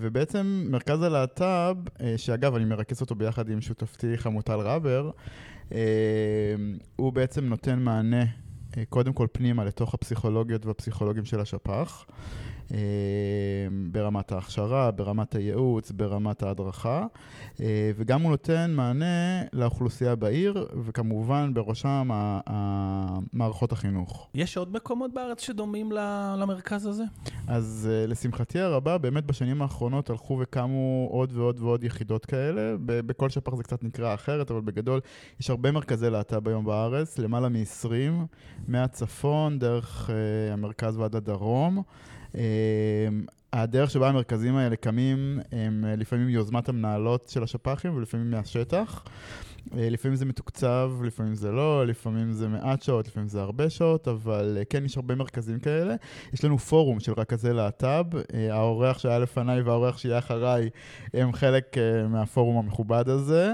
ובעצם 0.00 0.66
מרכז 0.70 1.02
הלהט"ב, 1.02 1.76
שאגב, 2.16 2.54
אני 2.54 2.64
מרכז 2.64 3.00
אותו 3.00 3.14
ביחד 3.14 3.50
עם 3.50 3.60
שותפתי 3.60 4.18
חמוטל 4.18 4.60
רבר, 4.60 5.10
הוא 6.96 7.12
בעצם 7.12 7.44
נותן 7.44 7.78
מענה 7.78 8.24
קודם 8.88 9.12
כל 9.12 9.26
פנימה 9.32 9.64
לתוך 9.64 9.94
הפסיכולוגיות 9.94 10.66
והפסיכולוגים 10.66 11.24
של 11.24 11.40
השפ"ח. 11.40 12.04
ברמת 13.92 14.32
ההכשרה, 14.32 14.90
ברמת 14.90 15.34
הייעוץ, 15.34 15.90
ברמת 15.90 16.42
ההדרכה, 16.42 17.06
וגם 17.96 18.22
הוא 18.22 18.30
נותן 18.30 18.70
מענה 18.76 19.42
לאוכלוסייה 19.52 20.14
בעיר, 20.14 20.66
וכמובן 20.84 21.54
בראשם 21.54 22.10
מערכות 23.32 23.72
החינוך. 23.72 24.28
יש 24.34 24.56
עוד 24.56 24.72
מקומות 24.72 25.14
בארץ 25.14 25.42
שדומים 25.42 25.92
למרכז 26.38 26.86
הזה? 26.86 27.04
אז 27.48 27.88
לשמחתי 28.08 28.58
הרבה, 28.58 28.98
באמת 28.98 29.26
בשנים 29.26 29.62
האחרונות 29.62 30.10
הלכו 30.10 30.38
וקמו 30.40 31.08
עוד 31.10 31.32
ועוד 31.32 31.60
ועוד 31.60 31.84
יחידות 31.84 32.26
כאלה. 32.26 32.74
בכל 32.86 33.30
שפ"ח 33.30 33.54
זה 33.54 33.62
קצת 33.62 33.84
נקרא 33.84 34.14
אחרת, 34.14 34.50
אבל 34.50 34.60
בגדול 34.60 35.00
יש 35.40 35.50
הרבה 35.50 35.70
מרכזי 35.70 36.10
להט"ב 36.10 36.48
היום 36.48 36.64
בארץ, 36.64 37.18
למעלה 37.18 37.48
מ-20, 37.48 37.88
מהצפון, 38.68 39.58
דרך 39.58 40.10
המרכז 40.52 40.96
ועד 40.96 41.16
הדרום. 41.16 41.82
הדרך 43.52 43.90
שבה 43.90 44.08
המרכזים 44.08 44.56
האלה 44.56 44.76
קמים 44.76 45.40
הם 45.52 45.84
לפעמים 45.98 46.28
יוזמת 46.28 46.68
המנהלות 46.68 47.28
של 47.28 47.42
השפ"חים 47.42 47.96
ולפעמים 47.96 48.30
מהשטח. 48.30 49.04
לפעמים 49.72 50.16
זה 50.16 50.24
מתוקצב, 50.24 50.92
לפעמים 51.04 51.34
זה 51.34 51.52
לא, 51.52 51.86
לפעמים 51.86 52.32
זה 52.32 52.48
מעט 52.48 52.82
שעות, 52.82 53.06
לפעמים 53.06 53.28
זה 53.28 53.40
הרבה 53.40 53.70
שעות, 53.70 54.08
אבל 54.08 54.58
כן, 54.70 54.84
יש 54.84 54.96
הרבה 54.96 55.14
מרכזים 55.14 55.58
כאלה. 55.58 55.94
יש 56.32 56.44
לנו 56.44 56.58
פורום 56.58 57.00
של 57.00 57.12
רכזי 57.16 57.52
להט"ב, 57.52 58.04
האורח 58.50 58.98
שהיה 58.98 59.18
לפניי 59.18 59.62
והאורח 59.62 59.98
שיהיה 59.98 60.18
אחריי 60.18 60.70
הם 61.14 61.32
חלק 61.32 61.76
מהפורום 62.08 62.58
המכובד 62.58 63.08
הזה. 63.08 63.52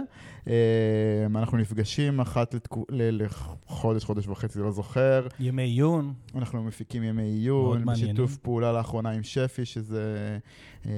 אנחנו 1.37 1.59
נפגשים 1.59 2.21
אחת. 2.21 2.55
לחודש, 2.91 4.05
חודש 4.05 4.29
וחצי, 4.29 4.59
לא 4.59 4.71
זוכר. 4.71 5.27
ימי 5.41 5.63
עיון. 5.63 6.15
אנחנו 6.35 6.65
מפיקים 6.65 7.03
ימי 7.03 7.23
עיון, 7.23 7.85
בשיתוף 7.85 8.37
פעולה 8.37 8.73
לאחרונה 8.73 9.11
עם 9.11 9.23
שפי, 9.23 9.65
שזה 9.65 10.39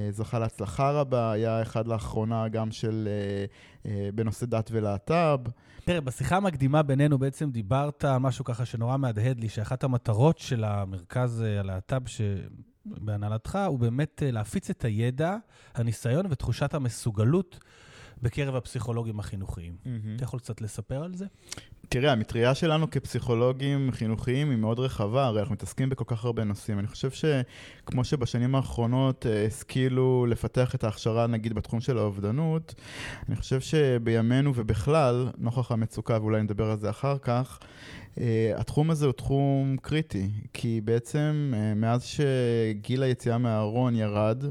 זכה 0.09 0.39
להצלחה 0.39 0.91
רבה. 0.91 1.31
היה 1.31 1.61
אחד 1.61 1.87
לאחרונה 1.87 2.47
גם 2.47 2.71
של, 2.71 3.09
בנושא 4.15 4.45
דת 4.45 4.69
ולהט"ב. 4.73 5.39
תראה, 5.85 6.01
בשיחה 6.01 6.37
המקדימה 6.37 6.81
בינינו 6.83 7.17
בעצם 7.17 7.51
דיברת 7.51 8.05
על 8.05 8.17
משהו 8.17 8.45
ככה 8.45 8.65
שנורא 8.65 8.97
מהדהד 8.97 9.39
לי, 9.39 9.49
שאחת 9.49 9.83
המטרות 9.83 10.37
של 10.37 10.63
המרכז 10.63 11.41
הלהט"ב 11.59 12.07
ש... 12.07 12.21
בהנהלתך 12.85 13.59
הוא 13.67 13.79
באמת 13.79 14.23
להפיץ 14.25 14.69
את 14.69 14.85
הידע, 14.85 15.35
הניסיון 15.75 16.25
ותחושת 16.29 16.73
המסוגלות 16.73 17.59
בקרב 18.21 18.55
הפסיכולוגים 18.55 19.19
החינוכיים. 19.19 19.73
Mm-hmm. 19.73 19.89
אתה 20.15 20.23
יכול 20.23 20.39
קצת 20.39 20.61
לספר 20.61 21.03
על 21.03 21.15
זה? 21.15 21.25
תראה, 21.89 22.11
המטריה 22.11 22.55
שלנו 22.55 22.89
כפסיכולוגים 22.89 23.91
חינוכיים 23.91 24.49
היא 24.49 24.57
מאוד 24.57 24.79
רחבה, 24.79 25.25
הרי 25.25 25.39
אנחנו 25.39 25.53
מתעסקים 25.53 25.89
בכל 25.89 26.03
כך 26.07 26.25
הרבה 26.25 26.43
נושאים. 26.43 26.79
אני 26.79 26.87
חושב 26.87 27.09
שכמו 27.11 28.03
שבשנים 28.03 28.55
האחרונות 28.55 29.25
השכילו 29.47 30.25
לפתח 30.29 30.75
את 30.75 30.83
ההכשרה, 30.83 31.27
נגיד, 31.27 31.53
בתחום 31.53 31.81
של 31.81 31.97
האובדנות, 31.97 32.75
אני 33.29 33.35
חושב 33.35 33.61
שבימינו 33.61 34.51
ובכלל, 34.55 35.27
נוכח 35.37 35.71
המצוקה, 35.71 36.17
ואולי 36.21 36.43
נדבר 36.43 36.71
על 36.71 36.79
זה 36.79 36.89
אחר 36.89 37.17
כך, 37.17 37.59
Uh, 38.15 38.19
התחום 38.55 38.91
הזה 38.91 39.05
הוא 39.05 39.13
תחום 39.13 39.77
קריטי, 39.81 40.29
כי 40.53 40.81
בעצם 40.83 41.53
uh, 41.53 41.75
מאז 41.75 42.03
שגיל 42.03 43.03
היציאה 43.03 43.37
מהארון 43.37 43.95
ירד, 43.95 44.43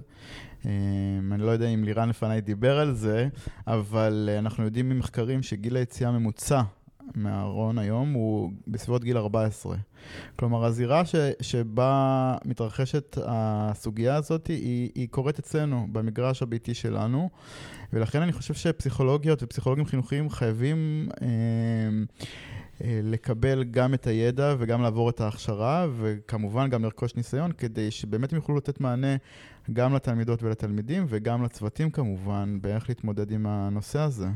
אני 0.65 1.43
לא 1.43 1.51
יודע 1.51 1.69
אם 1.69 1.85
לירן 1.85 2.09
לפניי 2.09 2.41
דיבר 2.41 2.79
על 2.79 2.95
זה, 2.95 3.29
אבל 3.67 4.29
uh, 4.33 4.39
אנחנו 4.39 4.65
יודעים 4.65 4.89
ממחקרים 4.89 5.43
שגיל 5.43 5.77
היציאה 5.77 6.09
הממוצע 6.09 6.63
מהארון 7.15 7.79
היום 7.79 8.13
הוא 8.13 8.51
בסביבות 8.69 9.05
גיל 9.05 9.17
14. 9.17 9.77
כלומר, 10.37 10.65
הזירה 10.65 11.05
ש, 11.05 11.15
שבה 11.41 12.37
מתרחשת 12.45 13.19
הסוגיה 13.27 14.17
הזאת 14.17 14.47
היא, 14.47 14.91
היא 14.95 15.09
קורית 15.09 15.39
אצלנו, 15.39 15.87
במגרש 15.93 16.43
הביתי 16.43 16.75
שלנו, 16.75 17.31
ולכן 17.93 18.23
אני 18.23 18.33
חושב 18.33 18.55
שפסיכולוגיות 18.55 19.43
ופסיכולוגים 19.43 19.87
חינוכיים 19.87 20.31
חייבים... 20.31 21.09
אה, 21.23 21.27
אה, 21.27 22.50
לקבל 22.85 23.65
גם 23.65 23.95
את 23.95 24.07
הידע 24.07 24.55
וגם 24.59 24.83
לעבור 24.83 25.11
את 25.11 25.21
ההכשרה, 25.21 25.87
וכמובן 25.99 26.71
גם 26.71 26.85
לרכוש 26.85 27.15
ניסיון, 27.15 27.53
כדי 27.53 27.91
שבאמת 27.91 28.33
הם 28.33 28.37
יוכלו 28.37 28.57
לתת 28.57 28.81
מענה 28.81 29.17
גם 29.73 29.95
לתלמידות 29.95 30.43
ולתלמידים, 30.43 31.07
וגם 31.09 31.45
לצוותים 31.45 31.91
כמובן, 31.91 32.59
באיך 32.61 32.89
להתמודד 32.89 33.31
עם 33.31 33.47
הנושא 33.47 33.99
הזה. 33.99 34.29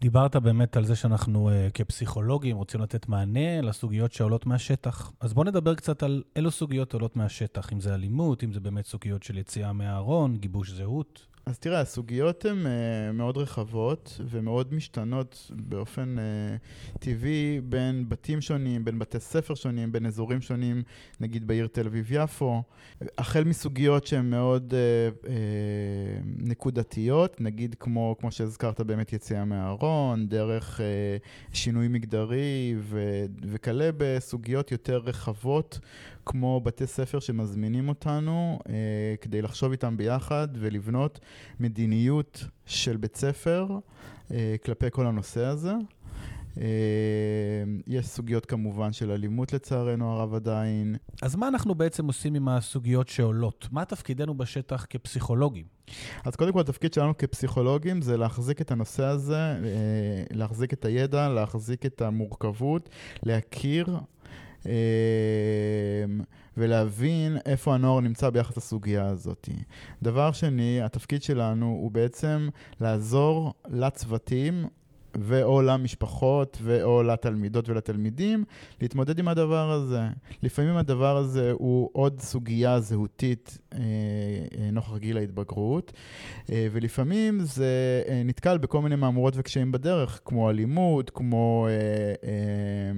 דיברת 0.00 0.36
באמת 0.36 0.76
על 0.76 0.84
זה 0.84 0.96
שאנחנו 0.96 1.50
uh, 1.50 1.72
כפסיכולוגים 1.72 2.56
רוצים 2.56 2.80
לתת 2.80 3.08
מענה 3.08 3.60
לסוגיות 3.60 4.12
שעולות 4.12 4.46
מהשטח. 4.46 5.12
אז 5.20 5.34
בואו 5.34 5.46
נדבר 5.46 5.74
קצת 5.74 6.02
על 6.02 6.22
אילו 6.36 6.50
סוגיות 6.50 6.94
עולות 6.94 7.16
מהשטח, 7.16 7.72
אם 7.72 7.80
זה 7.80 7.94
אלימות, 7.94 8.44
אם 8.44 8.52
זה 8.52 8.60
באמת 8.60 8.86
סוגיות 8.86 9.22
של 9.22 9.38
יציאה 9.38 9.72
מהארון, 9.72 10.36
גיבוש 10.36 10.70
זהות. 10.70 11.26
אז 11.46 11.58
תראה, 11.58 11.80
הסוגיות 11.80 12.44
הן 12.44 12.66
uh, 12.66 13.12
מאוד 13.12 13.36
רחבות 13.36 14.20
ומאוד 14.30 14.74
משתנות 14.74 15.50
באופן 15.54 16.16
uh, 16.18 16.98
טבעי 16.98 17.60
בין 17.64 18.08
בתים 18.08 18.40
שונים, 18.40 18.84
בין 18.84 18.98
בתי 18.98 19.20
ספר 19.20 19.54
שונים, 19.54 19.92
בין 19.92 20.06
אזורים 20.06 20.40
שונים, 20.40 20.82
נגיד 21.20 21.46
בעיר 21.46 21.66
תל 21.66 21.86
אביב-יפו, 21.86 22.62
החל 23.18 23.44
מסוגיות 23.44 24.06
שהן 24.06 24.30
מאוד 24.30 24.74
uh, 24.74 25.24
uh, 25.24 25.28
נקודתיות, 26.38 27.40
נגיד 27.40 27.76
כמו, 27.80 28.16
כמו 28.20 28.32
שהזכרת 28.32 28.80
באמת 28.80 29.12
יציאה 29.12 29.44
מהארון, 29.44 30.28
דרך 30.28 30.80
uh, 30.80 31.54
שינוי 31.56 31.88
מגדרי 31.88 32.74
וכלה 33.42 33.90
בסוגיות 33.96 34.72
יותר 34.72 34.96
רחבות. 35.04 35.78
כמו 36.26 36.60
בתי 36.60 36.86
ספר 36.86 37.20
שמזמינים 37.20 37.88
אותנו 37.88 38.58
אה, 38.68 38.74
כדי 39.20 39.42
לחשוב 39.42 39.72
איתם 39.72 39.96
ביחד 39.96 40.48
ולבנות 40.54 41.20
מדיניות 41.60 42.44
של 42.66 42.96
בית 42.96 43.16
ספר 43.16 43.66
אה, 44.30 44.56
כלפי 44.64 44.86
כל 44.90 45.06
הנושא 45.06 45.44
הזה. 45.44 45.72
אה, 46.60 46.64
יש 47.86 48.06
סוגיות 48.06 48.46
כמובן 48.46 48.92
של 48.92 49.10
אלימות 49.10 49.52
לצערנו 49.52 50.12
הרב 50.12 50.34
עדיין. 50.34 50.96
אז 51.22 51.36
מה 51.36 51.48
אנחנו 51.48 51.74
בעצם 51.74 52.06
עושים 52.06 52.34
עם 52.34 52.48
הסוגיות 52.48 53.08
שעולות? 53.08 53.68
מה 53.70 53.84
תפקידנו 53.84 54.34
בשטח 54.34 54.86
כפסיכולוגים? 54.90 55.64
אז 56.24 56.36
קודם 56.36 56.52
כל 56.52 56.60
התפקיד 56.60 56.92
שלנו 56.92 57.18
כפסיכולוגים 57.18 58.02
זה 58.02 58.16
להחזיק 58.16 58.60
את 58.60 58.70
הנושא 58.70 59.04
הזה, 59.04 59.36
אה, 59.36 59.58
להחזיק 60.30 60.72
את 60.72 60.84
הידע, 60.84 61.28
להחזיק 61.28 61.86
את 61.86 62.02
המורכבות, 62.02 62.88
להכיר 63.22 63.98
ולהבין 66.56 67.36
איפה 67.46 67.74
הנוער 67.74 68.00
נמצא 68.00 68.30
ביחס 68.30 68.56
לסוגיה 68.56 69.06
הזאת. 69.06 69.48
דבר 70.02 70.32
שני, 70.32 70.82
התפקיד 70.82 71.22
שלנו 71.22 71.66
הוא 71.66 71.90
בעצם 71.90 72.48
לעזור 72.80 73.54
לצוותים 73.68 74.66
ואו 75.20 75.62
למשפחות 75.62 76.58
ואו 76.62 77.02
לתלמידות 77.02 77.68
ולתלמידים 77.68 78.44
להתמודד 78.80 79.18
עם 79.18 79.28
הדבר 79.28 79.70
הזה. 79.72 80.00
לפעמים 80.42 80.76
הדבר 80.76 81.16
הזה 81.16 81.52
הוא 81.52 81.90
עוד 81.92 82.20
סוגיה 82.20 82.80
זהותית 82.80 83.58
אה, 83.74 83.78
אה, 83.78 84.70
נוכח 84.70 84.96
גיל 84.96 85.16
ההתבגרות, 85.16 85.92
אה, 86.50 86.66
ולפעמים 86.72 87.40
זה 87.40 88.02
אה, 88.08 88.22
נתקל 88.24 88.58
בכל 88.58 88.80
מיני 88.80 88.96
מהמורות 88.96 89.34
וקשיים 89.36 89.72
בדרך, 89.72 90.20
כמו 90.24 90.50
אלימות, 90.50 91.10
כמו 91.10 91.66
אה, 91.70 91.72
אה, 92.28 92.92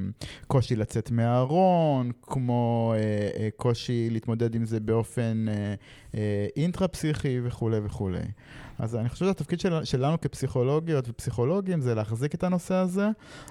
קושי 0.46 0.76
לצאת 0.76 1.10
מהארון, 1.10 2.10
כמו 2.22 2.94
אה, 2.96 3.00
אה, 3.42 3.48
קושי 3.56 4.10
להתמודד 4.10 4.54
עם 4.54 4.64
זה 4.66 4.80
באופן 4.80 5.46
אה, 5.48 5.74
אה, 6.14 6.46
אינטרה-פסיכי 6.56 7.40
וכולי 7.44 7.78
וכולי. 7.84 8.18
אז 8.78 8.96
אני 8.96 9.08
חושב 9.08 9.26
שהתפקיד 9.26 9.60
של, 9.60 9.84
שלנו 9.84 10.20
כפסיכולוגיות 10.20 11.08
ופסיכולוגים 11.08 11.80
זה 11.80 11.94
להחזיק 11.94 12.34
את 12.34 12.44
הנושא 12.44 12.74
הזה, 12.74 13.08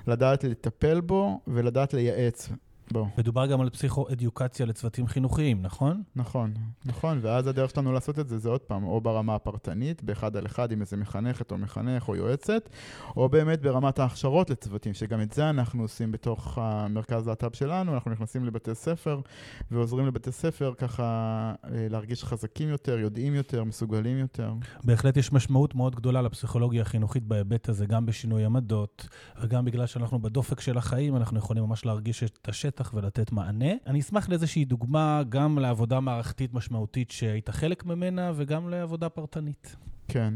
לדעת 0.08 0.44
לטפל 0.44 1.01
בו 1.01 1.39
ולדעת 1.48 1.94
לייעץ 1.94 2.50
בו. 2.94 3.08
מדובר 3.18 3.46
גם 3.46 3.62
על 3.62 3.70
פסיכו-אדיוקציה 3.70 4.66
לצוותים 4.66 5.08
חינוכיים, 5.08 5.62
נכון? 5.62 6.04
נכון, 6.16 6.54
נכון, 6.86 7.20
ואז 7.22 7.48
הדרך 7.48 7.70
שלנו 7.70 7.92
לעשות 7.92 8.20
את 8.20 8.30
זה 8.30 8.38
זה 8.38 8.50
עוד 8.50 8.62
פעם, 8.62 8.84
או 8.84 9.02
ברמה 9.02 9.36
הפרטנית, 9.36 10.04
באחד 10.04 10.38
על 10.38 10.46
אחד 10.46 10.72
עם 10.72 10.82
איזה 10.82 10.98
מחנכת 10.98 11.52
או 11.52 11.58
מחנך 11.58 12.10
או 12.10 12.16
יועצת, 12.16 12.70
או 13.18 13.29
באמת 13.29 13.62
ברמת 13.62 14.00
ההכשרות 14.00 14.50
לצוותים, 14.50 14.94
שגם 14.94 15.22
את 15.22 15.32
זה 15.32 15.50
אנחנו 15.50 15.82
עושים 15.82 16.12
בתוך 16.12 16.58
המרכז 16.62 17.27
להט"ב 17.27 17.53
שלנו, 17.53 17.94
אנחנו 17.94 18.12
נכנסים 18.12 18.46
לבתי 18.46 18.75
ספר 18.75 19.20
ועוזרים 19.72 20.08
לבתי 20.08 20.32
ספר 20.32 20.74
ככה 20.77 21.03
אה, 21.66 21.88
להרגיש 21.90 22.24
חזקים 22.24 22.70
יותר, 22.70 23.00
יודעים 23.00 23.36
יותר, 23.36 23.64
מסוגלים 23.64 24.18
יותר. 24.18 24.53
בהחלט 24.84 25.18
יש 25.18 25.34
משמעות 25.34 25.75
מאוד 25.75 25.96
גדולה 25.96 26.22
לפסיכולוגיה 26.22 26.82
החינוכית 26.82 27.24
בהיבט 27.24 27.70
הזה, 27.70 27.86
גם 27.86 28.06
בשינוי 28.06 28.46
עמדות, 28.46 29.08
וגם 29.42 29.66
בגלל 29.66 29.86
שאנחנו 29.86 30.22
בדופק 30.22 30.60
של 30.60 30.77
החיים, 30.77 31.16
אנחנו 31.16 31.38
יכולים 31.38 31.64
ממש 31.64 31.86
להרגיש 31.86 32.24
את 32.24 32.50
השטח. 32.50 32.82
בשטח 32.83 32.93
ולתת 32.93 33.31
מענה. 33.31 33.72
אני 33.87 34.00
אשמח 34.00 34.29
לאיזושהי 34.29 34.65
דוגמה 34.65 35.22
גם 35.29 35.59
לעבודה 35.59 36.00
מערכתית 36.00 36.53
משמעותית 36.53 37.11
שהיית 37.11 37.50
חלק 37.50 37.85
ממנה 37.85 38.31
וגם 38.35 38.69
לעבודה 38.69 39.09
פרטנית. 39.09 39.75
כן. 40.07 40.33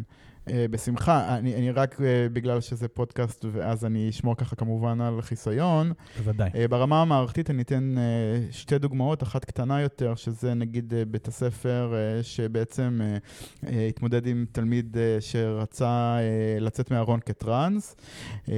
אה, 0.50 0.66
בשמחה, 0.72 1.38
אני, 1.38 1.56
אני 1.56 1.72
רק 1.72 1.96
uh, 1.96 2.00
בגלל 2.34 2.62
שזה 2.62 2.88
פודקאסט, 2.88 3.46
ואז 3.52 3.86
אני 3.86 4.10
אשמור 4.10 4.36
ככה 4.36 4.56
כמובן 4.56 5.02
על 5.02 5.22
חיסיון. 5.22 5.94
בוודאי. 6.18 6.50
Uh, 6.50 6.68
ברמה 6.70 7.02
המערכתית 7.02 7.50
אני 7.50 7.62
אתן 7.62 7.96
uh, 7.98 8.54
שתי 8.54 8.78
דוגמאות, 8.78 9.24
אחת 9.24 9.46
קטנה 9.46 9.82
יותר, 9.82 10.16
שזה 10.16 10.54
נגיד 10.54 10.94
uh, 10.94 11.10
בית 11.12 11.28
הספר 11.28 11.94
uh, 11.94 12.24
שבעצם 12.24 13.02
uh, 13.02 13.66
uh, 13.66 13.70
התמודד 13.90 14.28
עם 14.28 14.46
תלמיד 14.52 14.98
uh, 14.98 15.22
שרצה 15.22 16.18
uh, 16.18 16.62
לצאת 16.62 16.92
מהארון 16.92 17.20
כטראנס, 17.26 17.96
uh, 18.46 18.50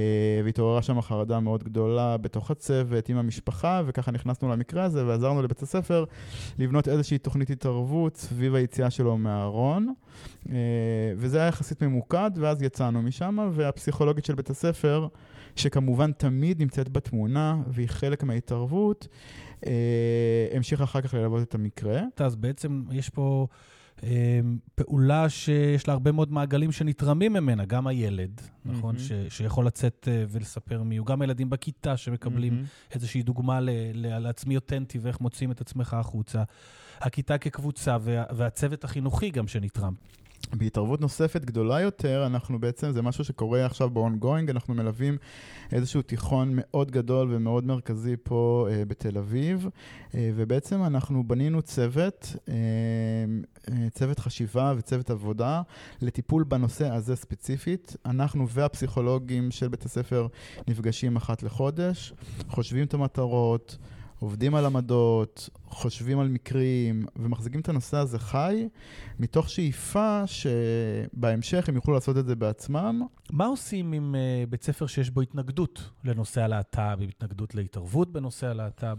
והתעוררה 0.44 0.82
שם 0.82 1.00
חרדה 1.00 1.40
מאוד 1.40 1.64
גדולה 1.64 2.16
בתוך 2.16 2.50
הצוות 2.50 3.08
עם 3.08 3.16
המשפחה, 3.16 3.82
וככה 3.86 4.10
נכנסנו 4.10 4.48
למקרה 4.48 4.84
הזה 4.84 5.06
ועזרנו 5.06 5.42
לבית 5.42 5.62
הספר 5.62 6.04
לבנות 6.58 6.88
איזושהי 6.88 7.18
תוכנית 7.18 7.50
התערבות 7.50 8.16
סביב 8.16 8.54
היציאה 8.54 8.90
שלו 8.90 9.18
מהארון. 9.18 9.94
Uh, 10.46 10.50
וזה 11.16 11.38
היה 11.38 11.46
יחסית 11.46 11.82
ממוקד, 11.82 12.30
ואז 12.34 12.62
יצאנו 12.62 13.02
משם, 13.02 13.50
והפסיכולוגית 13.52 14.24
של 14.24 14.34
בית 14.34 14.50
הספר, 14.50 15.08
שכמובן 15.56 16.12
תמיד 16.12 16.62
נמצאת 16.62 16.88
בתמונה, 16.88 17.56
והיא 17.66 17.88
חלק 17.88 18.22
מההתערבות, 18.22 19.08
אה, 19.66 19.72
המשיכה 20.52 20.84
אחר 20.84 21.00
כך 21.00 21.14
ללוות 21.14 21.42
את 21.42 21.54
המקרה. 21.54 22.00
אז 22.16 22.36
בעצם 22.36 22.82
יש 22.90 23.08
פה... 23.08 23.46
אה, 24.02 24.40
פעולה 24.74 25.28
שיש 25.28 25.88
לה 25.88 25.94
הרבה 25.94 26.12
מאוד 26.12 26.32
מעגלים 26.32 26.72
שנתרמים 26.72 27.32
ממנה, 27.32 27.64
גם 27.64 27.86
הילד, 27.86 28.40
נכון? 28.64 28.96
Mm-hmm. 28.96 28.98
ש, 28.98 29.12
שיכול 29.28 29.66
לצאת 29.66 30.08
אה, 30.10 30.24
ולספר 30.28 30.82
מי 30.82 30.96
הוא, 30.96 31.06
גם 31.06 31.20
הילדים 31.20 31.50
בכיתה 31.50 31.96
שמקבלים 31.96 32.52
mm-hmm. 32.52 32.94
איזושהי 32.94 33.22
דוגמה 33.22 33.60
ל, 33.60 33.70
ל, 33.94 34.18
לעצמי 34.18 34.56
אותנטי 34.56 34.98
ואיך 34.98 35.20
מוצאים 35.20 35.50
את 35.50 35.60
עצמך 35.60 35.94
החוצה. 35.94 36.42
הכיתה 37.00 37.38
כקבוצה 37.38 37.96
וה, 38.00 38.24
והצוות 38.30 38.84
החינוכי 38.84 39.30
גם 39.30 39.48
שנתרם. 39.48 39.94
בהתערבות 40.54 41.00
נוספת 41.00 41.44
גדולה 41.44 41.80
יותר, 41.80 42.26
אנחנו 42.26 42.60
בעצם, 42.60 42.92
זה 42.92 43.02
משהו 43.02 43.24
שקורה 43.24 43.66
עכשיו 43.66 43.90
ב-ongoing, 43.90 44.50
אנחנו 44.50 44.74
מלווים 44.74 45.16
איזשהו 45.72 46.02
תיכון 46.02 46.52
מאוד 46.52 46.90
גדול 46.90 47.28
ומאוד 47.30 47.64
מרכזי 47.64 48.16
פה 48.22 48.68
אה, 48.70 48.84
בתל 48.84 49.18
אביב, 49.18 49.68
אה, 50.14 50.30
ובעצם 50.34 50.84
אנחנו 50.84 51.24
בנינו 51.24 51.62
צוות, 51.62 52.36
אה, 52.48 52.54
אה, 53.68 53.90
צוות 53.90 54.18
חשיבה 54.18 54.74
וצוות 54.76 55.10
עבודה 55.10 55.62
לטיפול 56.02 56.44
בנושא 56.44 56.92
הזה 56.92 57.16
ספציפית. 57.16 57.96
אנחנו 58.06 58.48
והפסיכולוגים 58.48 59.50
של 59.50 59.68
בית 59.68 59.84
הספר 59.84 60.26
נפגשים 60.68 61.16
אחת 61.16 61.42
לחודש, 61.42 62.12
חושבים 62.48 62.86
את 62.86 62.94
המטרות, 62.94 63.78
עובדים 64.20 64.54
על 64.54 64.66
עמדות, 64.66 65.48
חושבים 65.66 66.18
על 66.18 66.28
מקרים 66.28 67.06
ומחזיקים 67.16 67.60
את 67.60 67.68
הנושא 67.68 67.96
הזה 67.96 68.18
חי, 68.18 68.68
מתוך 69.18 69.48
שאיפה 69.50 70.22
שבהמשך 70.26 71.68
הם 71.68 71.74
יוכלו 71.74 71.94
לעשות 71.94 72.16
את 72.16 72.26
זה 72.26 72.36
בעצמם. 72.36 73.02
מה 73.30 73.46
עושים 73.46 73.92
עם 73.92 74.14
uh, 74.14 74.50
בית 74.50 74.62
ספר 74.62 74.86
שיש 74.86 75.10
בו 75.10 75.20
התנגדות 75.20 75.90
לנושא 76.04 76.42
הלהט"ב, 76.42 76.98
התנגדות 77.08 77.54
להתערבות 77.54 78.12
בנושא 78.12 78.46
הלהט"ב? 78.46 78.98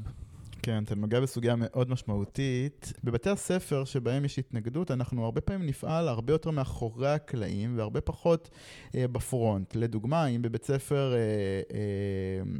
כן, 0.63 0.83
אתה 0.83 0.95
נוגע 0.95 1.19
בסוגיה 1.19 1.55
מאוד 1.57 1.89
משמעותית. 1.89 2.93
בבתי 3.03 3.29
הספר 3.29 3.85
שבהם 3.85 4.25
יש 4.25 4.39
התנגדות, 4.39 4.91
אנחנו 4.91 5.25
הרבה 5.25 5.41
פעמים 5.41 5.67
נפעל 5.67 6.07
הרבה 6.07 6.33
יותר 6.33 6.51
מאחורי 6.51 7.09
הקלעים 7.09 7.77
והרבה 7.77 8.01
פחות 8.01 8.49
אה, 8.95 9.07
בפרונט. 9.07 9.75
לדוגמה, 9.75 10.25
אם 10.25 10.41
בבית 10.41 10.63
ספר, 10.63 11.13
אה, 11.13 11.17
אה, 11.77 12.51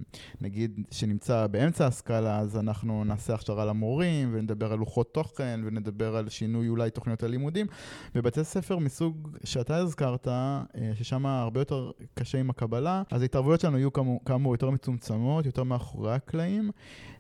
נגיד, 0.41 0.79
שנמצא 0.91 1.47
באמצע 1.47 1.87
הסקאלה, 1.87 2.39
אז 2.39 2.57
אנחנו 2.57 3.03
נעשה 3.03 3.33
הכשרה 3.33 3.65
למורים 3.65 4.29
ונדבר 4.33 4.73
על 4.73 4.79
לוחות 4.79 5.13
תוכן 5.13 5.61
ונדבר 5.65 6.15
על 6.15 6.29
שינוי 6.29 6.67
אולי 6.67 6.89
תוכניות 6.89 7.23
הלימודים. 7.23 7.67
בבתי 8.15 8.43
ספר 8.43 8.77
מסוג 8.77 9.37
שאתה 9.43 9.77
הזכרת, 9.77 10.27
אה, 10.27 10.61
ששם 10.95 11.25
הרבה 11.25 11.61
יותר 11.61 11.91
קשה 12.13 12.37
עם 12.37 12.49
הקבלה, 12.49 13.03
אז 13.11 13.21
ההתערבויות 13.21 13.59
שלנו 13.59 13.77
יהיו 13.77 13.89
כאמור 14.25 14.53
יותר 14.53 14.69
מצומצמות, 14.69 15.45
יותר 15.45 15.63
מאחורי 15.63 16.13
הקלעים. 16.13 16.71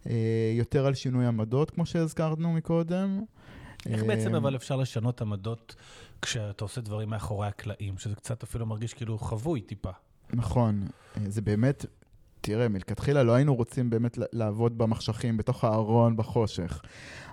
אה, 0.09 0.51
יותר 0.57 0.85
על 0.85 0.93
שינוי 0.93 1.25
עמדות, 1.25 1.69
כמו 1.69 1.85
שהזכרנו 1.85 2.53
מקודם. 2.53 3.21
איך 3.85 4.03
בעצם 4.03 4.35
אבל 4.35 4.55
אפשר 4.55 4.75
לשנות 4.75 5.21
עמדות 5.21 5.75
כשאתה 6.21 6.65
עושה 6.65 6.81
דברים 6.81 7.09
מאחורי 7.09 7.47
הקלעים, 7.47 7.97
שזה 7.97 8.15
קצת 8.15 8.43
אפילו 8.43 8.65
מרגיש 8.65 8.93
כאילו 8.93 9.17
חבוי 9.17 9.61
טיפה? 9.61 9.91
נכון, 10.33 10.87
אה, 11.17 11.21
זה 11.27 11.41
באמת 11.41 11.85
תראה, 12.41 12.67
מלכתחילה 12.69 13.23
לא 13.23 13.31
היינו 13.31 13.55
רוצים 13.55 13.89
באמת 13.89 14.17
לעבוד 14.33 14.77
במחשכים, 14.77 15.37
בתוך 15.37 15.63
הארון, 15.63 16.17
בחושך. 16.17 16.81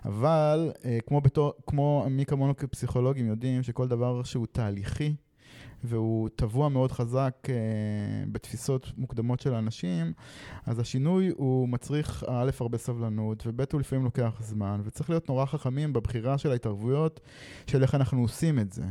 אבל 0.05 0.73
אה, 0.85 0.99
כמו, 1.07 1.21
בתור, 1.21 1.53
כמו 1.67 2.07
מי 2.11 2.27
כמונו 2.27 2.57
כפסיכולוגים 2.57 3.27
יודעים 3.27 3.63
שכל 3.63 3.89
דבר 3.89 4.23
שהוא 4.23 4.47
תהליכי, 4.53 5.15
והוא 5.85 6.29
טבוע 6.37 6.69
מאוד 6.69 6.93
חזק 6.93 7.35
uh, 7.45 7.49
בתפיסות 8.33 8.93
מוקדמות 8.97 9.41
של 9.41 9.55
אנשים, 9.55 10.13
אז 10.67 10.79
השינוי 10.79 11.29
הוא 11.37 11.69
מצריך 11.69 12.25
א', 12.29 12.51
הרבה 12.61 12.79
סבלנות, 12.79 13.43
וב', 13.47 13.61
הוא 13.73 13.81
לפעמים 13.81 14.05
לוקח 14.05 14.39
זמן, 14.41 14.81
וצריך 14.85 15.11
להיות 15.11 15.29
נורא 15.29 15.47
חכמים 15.47 15.93
בבחירה 15.93 16.39
של 16.39 16.51
ההתערבויות, 16.51 17.21
של 17.67 17.83
איך 17.83 17.95
אנחנו 17.95 18.23
עושים 18.23 18.59
את 18.59 18.73
זה. 18.73 18.85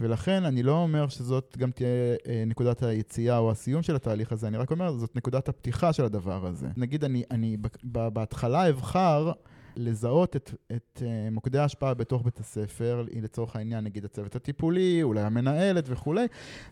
ולכן 0.00 0.44
אני 0.44 0.62
לא 0.62 0.72
אומר 0.72 1.08
שזאת 1.08 1.56
גם 1.58 1.70
תהיה 1.70 2.14
uh, 2.16 2.28
נקודת 2.46 2.82
היציאה 2.82 3.38
או 3.38 3.50
הסיום 3.50 3.82
של 3.82 3.96
התהליך 3.96 4.32
הזה, 4.32 4.48
אני 4.48 4.56
רק 4.56 4.70
אומר, 4.70 4.92
זאת 4.92 5.16
נקודת 5.16 5.48
הפתיחה 5.48 5.92
של 5.92 6.04
הדבר 6.04 6.46
הזה. 6.46 6.68
נגיד, 6.76 7.04
אני, 7.04 7.22
אני 7.30 7.56
בהתחלה 7.84 8.68
אבחר... 8.68 9.32
לזהות 9.76 10.36
את, 10.36 10.54
את 10.72 11.02
uh, 11.02 11.30
מוקדי 11.30 11.58
ההשפעה 11.58 11.94
בתוך 11.94 12.22
בית 12.22 12.40
הספר, 12.40 13.04
לצורך 13.22 13.56
העניין 13.56 13.84
נגיד 13.84 14.04
הצוות 14.04 14.36
הטיפולי, 14.36 15.02
אולי 15.02 15.22
המנהלת 15.22 15.84
וכולי, 15.88 16.26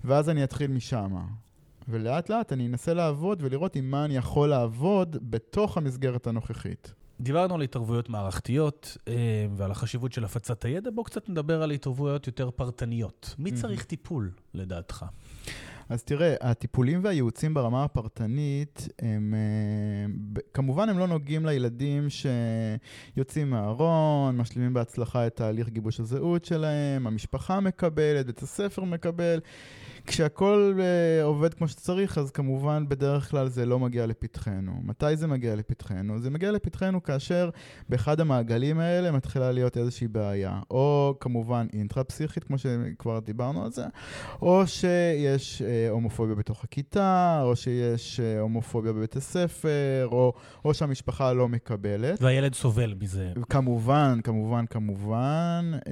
ואז 0.05 0.29
אני 0.29 0.45
אתחיל 0.45 0.71
משם. 0.71 1.17
ולאט 1.88 2.29
לאט 2.29 2.53
אני 2.53 2.67
אנסה 2.67 2.95
לעבוד 2.95 3.43
ולראות 3.43 3.77
עם 3.77 3.91
מה 3.91 4.05
אני 4.05 4.17
יכול 4.17 4.49
לעבוד 4.49 5.17
בתוך 5.31 5.77
המסגרת 5.77 6.27
הנוכחית. 6.27 6.95
דיברנו 7.21 7.55
על 7.55 7.62
התערבויות 7.62 8.09
מערכתיות 8.09 8.97
אה, 9.09 9.47
ועל 9.57 9.71
החשיבות 9.71 10.12
של 10.12 10.25
הפצת 10.25 10.65
הידע, 10.65 10.91
בואו 10.95 11.05
קצת 11.05 11.29
נדבר 11.29 11.62
על 11.62 11.71
התערבויות 11.71 12.27
יותר 12.27 12.51
פרטניות. 12.51 13.35
מי 13.38 13.53
צריך 13.53 13.85
טיפול, 13.85 14.31
לדעתך? 14.55 15.05
אז 15.93 16.03
תראה, 16.03 16.35
הטיפולים 16.41 17.01
והייעוצים 17.05 17.55
ברמה 17.55 17.85
הפרטנית, 17.85 18.89
הם 18.99 19.35
אה, 19.35 20.41
כמובן 20.55 20.89
הם 20.89 20.99
לא 20.99 21.07
נוגעים 21.07 21.47
לילדים 21.47 22.07
שיוצאים 22.11 23.51
מהארון, 23.51 24.37
משלימים 24.37 24.75
בהצלחה 24.75 25.27
את 25.27 25.37
תהליך 25.37 25.69
גיבוש 25.69 26.01
הזהות 26.01 26.45
שלהם, 26.45 27.07
המשפחה 27.07 27.61
מקבלת, 27.61 28.27
בית 28.27 28.43
הספר 28.43 28.85
מקבל. 28.85 29.41
כשהכול 30.07 30.75
uh, 30.79 31.25
עובד 31.25 31.55
כמו 31.55 31.69
שצריך, 31.69 32.19
אז 32.19 32.31
כמובן 32.31 32.85
בדרך 32.88 33.31
כלל 33.31 33.49
זה 33.49 33.67
לא 33.67 33.79
מגיע 33.79 34.07
לפתחנו. 34.07 34.73
מתי 34.83 35.17
זה 35.17 35.27
מגיע 35.27 35.57
לפתחנו? 35.57 36.19
זה 36.19 36.31
מגיע 36.31 36.51
לפתחנו 36.51 37.03
כאשר 37.03 37.51
באחד 37.88 38.21
המעגלים 38.21 38.79
האלה 38.79 39.11
מתחילה 39.11 39.53
להיות 39.53 39.77
איזושהי 39.77 40.09
בעיה. 40.09 40.61
או 40.71 41.15
כמובן 41.21 41.67
אינטרה-פסיכית, 41.73 42.45
כמו 42.45 42.59
שכבר 42.59 43.19
דיברנו 43.19 43.65
על 43.65 43.73
זה, 43.73 43.85
או 44.43 44.67
שיש 44.67 45.62
uh, 45.62 45.91
הומופוביה 45.91 46.35
בתוך 46.35 46.65
הכיתה, 46.65 47.41
או 47.45 47.57
שיש 47.57 48.21
uh, 48.21 48.41
הומופוביה 48.41 48.93
בבית 48.93 49.17
הספר, 49.17 50.09
או, 50.12 50.33
או 50.65 50.75
שהמשפחה 50.75 51.33
לא 51.33 51.49
מקבלת. 51.49 52.23
והילד 52.23 52.55
סובל 52.55 52.95
מזה. 53.01 53.33
כמובן, 53.51 54.21
כמובן, 54.25 54.67
כמובן. 54.67 55.73
Uh, 55.75 55.88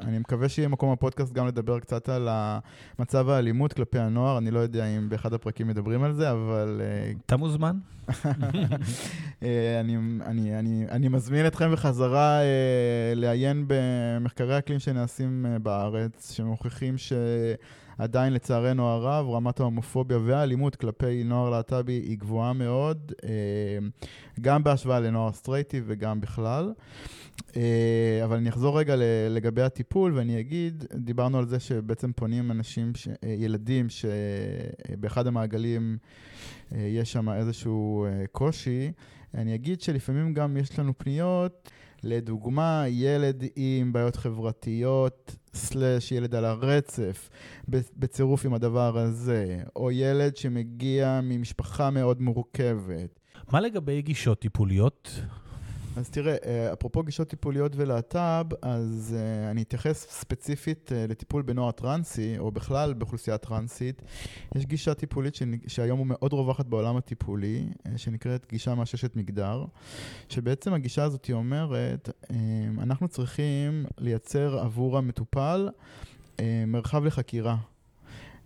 אני 0.00 0.18
מקווה 0.18 0.48
שיהיה 0.48 0.68
מקום 0.68 0.92
בפודקאסט 0.92 1.32
גם 1.32 1.46
לדבר 1.46 1.80
קצת 1.80 2.08
על 2.08 2.28
ה... 2.28 2.58
מצב 2.98 3.28
האלימות 3.28 3.72
כלפי 3.72 3.98
הנוער, 3.98 4.38
אני 4.38 4.50
לא 4.50 4.58
יודע 4.58 4.86
אם 4.86 5.08
באחד 5.08 5.32
הפרקים 5.32 5.68
מדברים 5.68 6.02
על 6.02 6.12
זה, 6.12 6.30
אבל... 6.30 6.80
אה, 6.84 7.12
אתה 7.26 7.36
מוזמן. 7.36 7.76
אה, 9.42 9.80
אני, 9.80 9.96
אני, 10.26 10.58
אני, 10.58 10.86
אני 10.90 11.08
מזמין 11.08 11.46
אתכם 11.46 11.72
בחזרה 11.72 12.40
אה, 12.40 13.12
לעיין 13.14 13.64
במחקרי 13.66 14.58
אקלים 14.58 14.78
שנעשים 14.78 15.46
בארץ, 15.62 16.32
שמוכיחים 16.32 16.98
ש... 16.98 17.12
עדיין 17.98 18.32
לצערנו 18.32 18.86
הרב, 18.88 19.30
רמת 19.30 19.60
ההומופוביה 19.60 20.18
והאלימות 20.24 20.76
כלפי 20.76 21.24
נוער 21.24 21.50
להט"בי 21.50 21.92
היא 21.92 22.18
גבוהה 22.18 22.52
מאוד, 22.52 23.12
גם 24.40 24.64
בהשוואה 24.64 25.00
לנוער 25.00 25.32
סטרייטי 25.32 25.80
וגם 25.86 26.20
בכלל. 26.20 26.72
אה, 27.56 28.20
אבל 28.24 28.36
אני 28.36 28.48
אחזור 28.48 28.78
רגע 28.78 28.94
לגבי 29.30 29.62
הטיפול 29.62 30.12
ואני 30.14 30.40
אגיד, 30.40 30.84
דיברנו 30.94 31.38
על 31.38 31.46
זה 31.46 31.60
שבעצם 31.60 32.12
פונים 32.12 32.50
אנשים, 32.50 32.94
ש... 32.94 33.08
אה, 33.08 33.14
ילדים 33.38 33.86
שבאחד 33.88 35.26
המעגלים 35.26 35.98
אה, 36.72 36.78
יש 36.80 37.12
שם 37.12 37.28
איזשהו 37.28 38.06
קושי. 38.32 38.92
אני 39.34 39.54
אגיד 39.54 39.80
שלפעמים 39.80 40.34
גם 40.34 40.56
יש 40.56 40.78
לנו 40.78 40.92
פניות, 40.98 41.70
לדוגמה, 42.02 42.84
ילד 42.88 43.44
עם 43.56 43.92
בעיות 43.92 44.16
חברתיות, 44.16 45.36
סלאש 45.54 46.12
ילד 46.12 46.34
על 46.34 46.44
הרצף, 46.44 47.30
בצירוף 47.68 48.46
עם 48.46 48.54
הדבר 48.54 48.98
הזה, 48.98 49.58
או 49.76 49.90
ילד 49.90 50.36
שמגיע 50.36 51.20
ממשפחה 51.22 51.90
מאוד 51.90 52.22
מורכבת. 52.22 53.20
מה 53.52 53.60
לגבי 53.60 54.02
גישות 54.02 54.40
טיפוליות? 54.40 55.20
אז 55.96 56.10
תראה, 56.10 56.36
אה, 56.44 56.72
אפרופו 56.72 57.02
גישות 57.02 57.28
טיפוליות 57.28 57.72
ולהט"ב, 57.76 58.46
אז 58.62 59.16
uh, 59.16 59.50
אני 59.50 59.62
אתייחס 59.62 60.06
ספציפית 60.10 60.92
uh, 60.92 61.10
לטיפול 61.10 61.42
בנוער 61.42 61.70
טרנסי, 61.70 62.38
או 62.38 62.50
בכלל 62.50 62.94
באוכלוסייה 62.94 63.38
טרנסית. 63.38 64.02
יש 64.54 64.66
גישה 64.66 64.94
טיפולית. 64.94 65.34
שהיום 65.66 65.98
הוא 65.98 66.06
מאוד 66.06 66.32
רווחת 66.32 66.66
בעולם 66.66 66.96
הטיפולי, 66.96 67.68
שנקראת 67.96 68.46
גישה 68.48 68.74
מהששת 68.74 69.16
מגדר, 69.16 69.64
שבעצם 70.28 70.74
הגישה 70.74 71.04
הזאת 71.04 71.24
היא 71.24 71.34
אומרת, 71.34 72.10
אנחנו 72.78 73.08
צריכים 73.08 73.84
לייצר 73.98 74.58
עבור 74.58 74.98
המטופל 74.98 75.68
מרחב 76.66 77.04
לחקירה. 77.04 77.56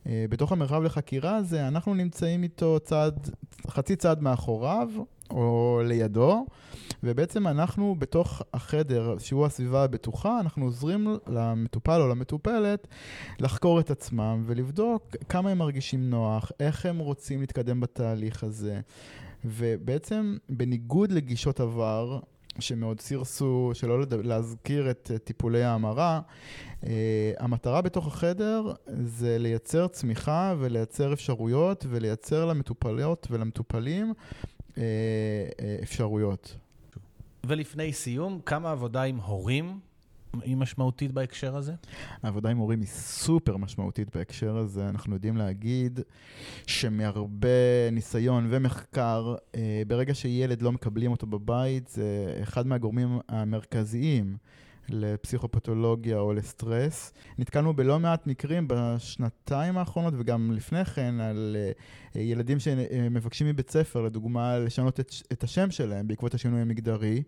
בתוך 0.06 0.52
המרחב 0.52 0.82
לחקירה 0.82 1.36
הזה, 1.36 1.68
אנחנו 1.68 1.94
נמצאים 1.94 2.42
איתו 2.42 2.78
צעד, 2.80 3.30
חצי 3.66 3.96
צעד 3.96 4.22
מאחוריו, 4.22 4.88
או 5.30 5.80
לידו, 5.84 6.46
ובעצם 7.02 7.46
אנחנו 7.46 7.94
בתוך 7.98 8.42
החדר, 8.54 9.18
שהוא 9.18 9.46
הסביבה 9.46 9.84
הבטוחה, 9.84 10.40
אנחנו 10.40 10.64
עוזרים 10.64 11.16
למטופל 11.26 12.00
או 12.00 12.08
למטופלת 12.08 12.86
לחקור 13.40 13.80
את 13.80 13.90
עצמם 13.90 14.42
ולבדוק 14.46 15.16
כמה 15.28 15.50
הם 15.50 15.58
מרגישים 15.58 16.10
נוח, 16.10 16.52
איך 16.60 16.86
הם 16.86 16.98
רוצים 16.98 17.40
להתקדם 17.40 17.80
בתהליך 17.80 18.44
הזה. 18.44 18.80
ובעצם 19.44 20.36
בניגוד 20.48 21.12
לגישות 21.12 21.60
עבר, 21.60 22.18
שמאוד 22.60 23.00
סירסו, 23.00 23.70
שלא 23.74 24.04
להזכיר 24.10 24.90
את 24.90 25.10
טיפולי 25.24 25.62
ההמרה. 25.62 26.20
Uh, 26.80 26.86
המטרה 27.38 27.82
בתוך 27.82 28.06
החדר 28.06 28.72
זה 29.02 29.38
לייצר 29.38 29.88
צמיחה 29.88 30.54
ולייצר 30.58 31.12
אפשרויות 31.12 31.86
ולייצר 31.88 32.44
למטופלות 32.44 33.26
ולמטופלים 33.30 34.12
אפשרויות. 35.82 36.56
ולפני 37.46 37.92
סיום, 37.92 38.40
כמה 38.46 38.70
עבודה 38.70 39.02
עם 39.02 39.16
הורים 39.16 39.78
היא 40.42 40.56
משמעותית 40.56 41.12
בהקשר 41.12 41.56
הזה? 41.56 41.72
העבודה 42.22 42.50
עם 42.50 42.58
הורים 42.58 42.80
היא 42.80 42.88
סופר 42.88 43.56
משמעותית 43.56 44.16
בהקשר 44.16 44.56
הזה. 44.56 44.88
אנחנו 44.88 45.14
יודעים 45.14 45.36
להגיד 45.36 46.00
שמהרבה 46.66 47.90
ניסיון 47.92 48.46
ומחקר, 48.50 49.34
אה, 49.54 49.82
ברגע 49.86 50.14
שילד 50.14 50.62
לא 50.62 50.72
מקבלים 50.72 51.10
אותו 51.10 51.26
בבית, 51.26 51.88
זה 51.88 52.38
אחד 52.42 52.66
מהגורמים 52.66 53.18
המרכזיים 53.28 54.36
לפסיכופתולוגיה 54.90 56.18
או 56.18 56.32
לסטרס. 56.32 57.12
נתקלנו 57.38 57.76
בלא 57.76 57.98
מעט 57.98 58.26
מקרים 58.26 58.64
בשנתיים 58.68 59.78
האחרונות 59.78 60.14
וגם 60.16 60.52
לפני 60.52 60.84
כן 60.84 61.20
על 61.20 61.56
uh, 62.14 62.18
ילדים 62.18 62.58
שמבקשים 62.58 63.46
מבית 63.46 63.70
ספר, 63.70 64.02
לדוגמה, 64.02 64.58
לשנות 64.58 65.00
את, 65.00 65.12
את 65.32 65.44
השם 65.44 65.70
שלהם 65.70 66.08
בעקבות 66.08 66.34
השינוי 66.34 66.60
המגדרי, 66.60 67.22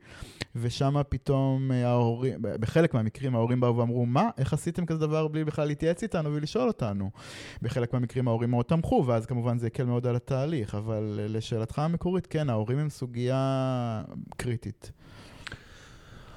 ושם 0.56 0.94
פתאום 1.08 1.70
uh, 1.70 1.74
ההורים, 1.74 2.38
בחלק 2.40 2.94
מהמקרים 2.94 3.34
ההורים 3.34 3.60
באו 3.60 3.76
ואמרו, 3.76 4.06
מה, 4.06 4.30
איך 4.38 4.52
עשיתם 4.52 4.86
כזה 4.86 4.98
דבר 4.98 5.28
בלי 5.28 5.44
בכלל 5.44 5.66
להתייעץ 5.66 6.02
איתנו 6.02 6.34
ולשאול 6.34 6.68
אותנו? 6.68 7.10
בחלק 7.62 7.92
מהמקרים 7.92 8.28
ההורים 8.28 8.50
מאוד 8.50 8.64
תמכו, 8.64 9.04
ואז 9.06 9.26
כמובן 9.26 9.58
זה 9.58 9.66
הקל 9.66 9.84
מאוד 9.84 10.06
על 10.06 10.16
התהליך, 10.16 10.74
אבל 10.74 11.18
uh, 11.18 11.32
לשאלתך 11.32 11.78
המקורית, 11.78 12.26
כן, 12.26 12.50
ההורים 12.50 12.78
הם 12.78 12.90
סוגיה 12.90 14.02
קריטית. 14.36 14.92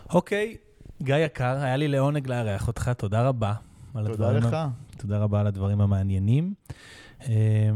אוקיי, 0.10 0.58
okay. 0.60 0.73
גיא 1.04 1.16
יקר, 1.16 1.58
היה 1.62 1.78
לי 1.78 1.88
לעונג 1.88 2.28
לארח 2.28 2.68
אותך, 2.68 2.92
תודה 2.98 3.28
רבה. 3.28 3.54
תודה 3.94 4.32
לך. 4.32 4.58
תודה 4.98 5.18
רבה 5.18 5.40
על 5.40 5.48
הדברים 5.48 5.82
המעניינים, 5.82 6.54
אה, 7.22 7.70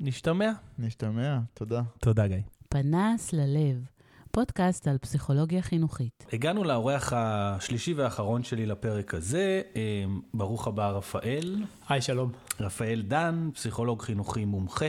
ונשתמע. 0.00 0.52
נשתמע, 0.78 1.38
תודה. 1.54 1.82
תודה, 1.98 2.26
גיא. 2.26 2.36
פנס 2.68 3.32
ללב, 3.32 3.84
פודקאסט 4.30 4.88
על 4.88 4.98
פסיכולוגיה 4.98 5.62
חינוכית. 5.62 6.26
הגענו 6.32 6.64
לאורח 6.64 7.12
השלישי 7.16 7.94
והאחרון 7.94 8.42
שלי 8.42 8.66
לפרק 8.66 9.14
הזה. 9.14 9.62
אה, 9.76 10.04
ברוך 10.34 10.66
הבא, 10.66 10.90
רפאל. 10.90 11.64
היי, 11.88 12.00
שלום. 12.00 12.32
רפאל 12.60 13.02
דן, 13.08 13.50
פסיכולוג 13.54 14.02
חינוכי 14.02 14.44
מומחה. 14.44 14.88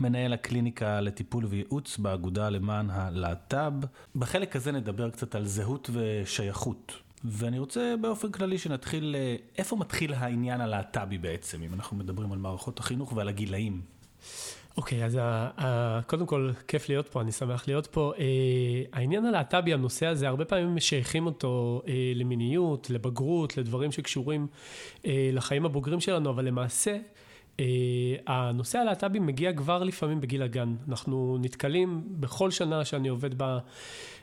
מנהל 0.00 0.32
הקליניקה 0.32 1.00
לטיפול 1.00 1.44
וייעוץ 1.46 1.98
באגודה 1.98 2.50
למען 2.50 2.90
הלהט"ב. 2.90 3.72
בחלק 4.16 4.56
הזה 4.56 4.72
נדבר 4.72 5.10
קצת 5.10 5.34
על 5.34 5.44
זהות 5.46 5.90
ושייכות. 5.92 6.92
ואני 7.24 7.58
רוצה 7.58 7.94
באופן 8.00 8.32
כללי 8.32 8.58
שנתחיל, 8.58 9.16
אה, 9.18 9.36
איפה 9.58 9.76
מתחיל 9.76 10.14
העניין 10.14 10.60
הלהט"בי 10.60 11.18
בעצם, 11.18 11.62
אם 11.62 11.74
אנחנו 11.74 11.96
מדברים 11.96 12.32
על 12.32 12.38
מערכות 12.38 12.78
החינוך 12.78 13.12
ועל 13.12 13.28
הגילאים? 13.28 13.80
אוקיי, 14.76 15.02
okay, 15.02 15.06
אז 15.06 15.16
ה, 15.16 15.50
ה, 15.56 16.00
קודם 16.06 16.26
כל, 16.26 16.50
כיף 16.68 16.88
להיות 16.88 17.08
פה, 17.08 17.20
אני 17.20 17.32
שמח 17.32 17.68
להיות 17.68 17.86
פה. 17.86 18.12
Uh, 18.16 18.20
העניין 18.92 19.24
הלהט"בי, 19.24 19.74
הנושא 19.74 20.06
הזה, 20.06 20.28
הרבה 20.28 20.44
פעמים 20.44 20.74
משייכים 20.74 21.26
אותו 21.26 21.82
uh, 21.84 21.88
למיניות, 22.14 22.90
לבגרות, 22.90 23.56
לדברים 23.56 23.92
שקשורים 23.92 24.46
uh, 25.02 25.06
לחיים 25.32 25.66
הבוגרים 25.66 26.00
שלנו, 26.00 26.30
אבל 26.30 26.44
למעשה, 26.44 26.98
uh, 27.56 27.60
הנושא 28.26 28.78
הלהט"בי 28.78 29.18
מגיע 29.18 29.52
כבר 29.52 29.82
לפעמים 29.82 30.20
בגיל 30.20 30.42
הגן. 30.42 30.74
אנחנו 30.88 31.38
נתקלים 31.40 32.02
בכל 32.06 32.50
שנה 32.50 32.84
שאני 32.84 33.08
עובד 33.08 33.42
ב, 33.42 33.58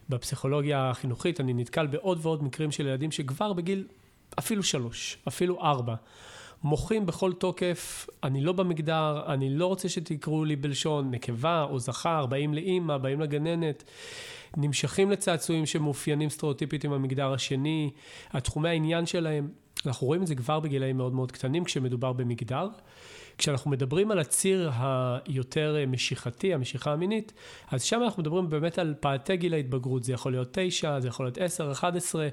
בפסיכולוגיה 0.09 0.89
החינוכית, 0.89 1.39
אני 1.39 1.53
נתקל 1.53 1.87
בעוד 1.87 2.19
ועוד 2.21 2.43
מקרים 2.43 2.71
של 2.71 2.87
ילדים 2.87 3.11
שכבר 3.11 3.53
בגיל 3.53 3.87
אפילו 4.39 4.63
שלוש, 4.63 5.17
אפילו 5.27 5.61
ארבע. 5.61 5.95
מוחים 6.63 7.05
בכל 7.05 7.33
תוקף, 7.33 8.07
אני 8.23 8.41
לא 8.41 8.51
במגדר, 8.51 9.21
אני 9.27 9.49
לא 9.49 9.65
רוצה 9.65 9.89
שתקראו 9.89 10.45
לי 10.45 10.55
בלשון 10.55 11.11
נקבה 11.11 11.63
או 11.63 11.79
זכר, 11.79 12.25
באים 12.25 12.53
לאימא, 12.53 12.97
באים 12.97 13.21
לגננת, 13.21 13.83
נמשכים 14.57 15.11
לצעצועים 15.11 15.65
שמאופיינים 15.65 16.29
סטריאוטיפית 16.29 16.83
עם 16.83 16.93
המגדר 16.93 17.33
השני, 17.33 17.91
התחומי 18.31 18.69
העניין 18.69 19.05
שלהם, 19.05 19.49
אנחנו 19.85 20.07
רואים 20.07 20.21
את 20.21 20.27
זה 20.27 20.35
כבר 20.35 20.59
בגילאים 20.59 20.97
מאוד 20.97 21.13
מאוד 21.13 21.31
קטנים 21.31 21.63
כשמדובר 21.63 22.13
במגדר. 22.13 22.67
כשאנחנו 23.41 23.71
מדברים 23.71 24.11
על 24.11 24.19
הציר 24.19 24.71
היותר 24.73 25.75
משיכתי, 25.87 26.53
המשיכה 26.53 26.93
המינית, 26.93 27.33
אז 27.71 27.83
שם 27.83 28.03
אנחנו 28.03 28.21
מדברים 28.21 28.49
באמת 28.49 28.79
על 28.79 28.93
פעתי 28.99 29.37
גיל 29.37 29.53
ההתבגרות, 29.53 30.03
זה 30.03 30.13
יכול 30.13 30.31
להיות 30.31 30.47
תשע, 30.51 30.99
זה 30.99 31.07
יכול 31.07 31.25
להיות 31.25 31.37
עשר, 31.37 31.71
אחד 31.71 31.97
עשרה, 31.97 32.27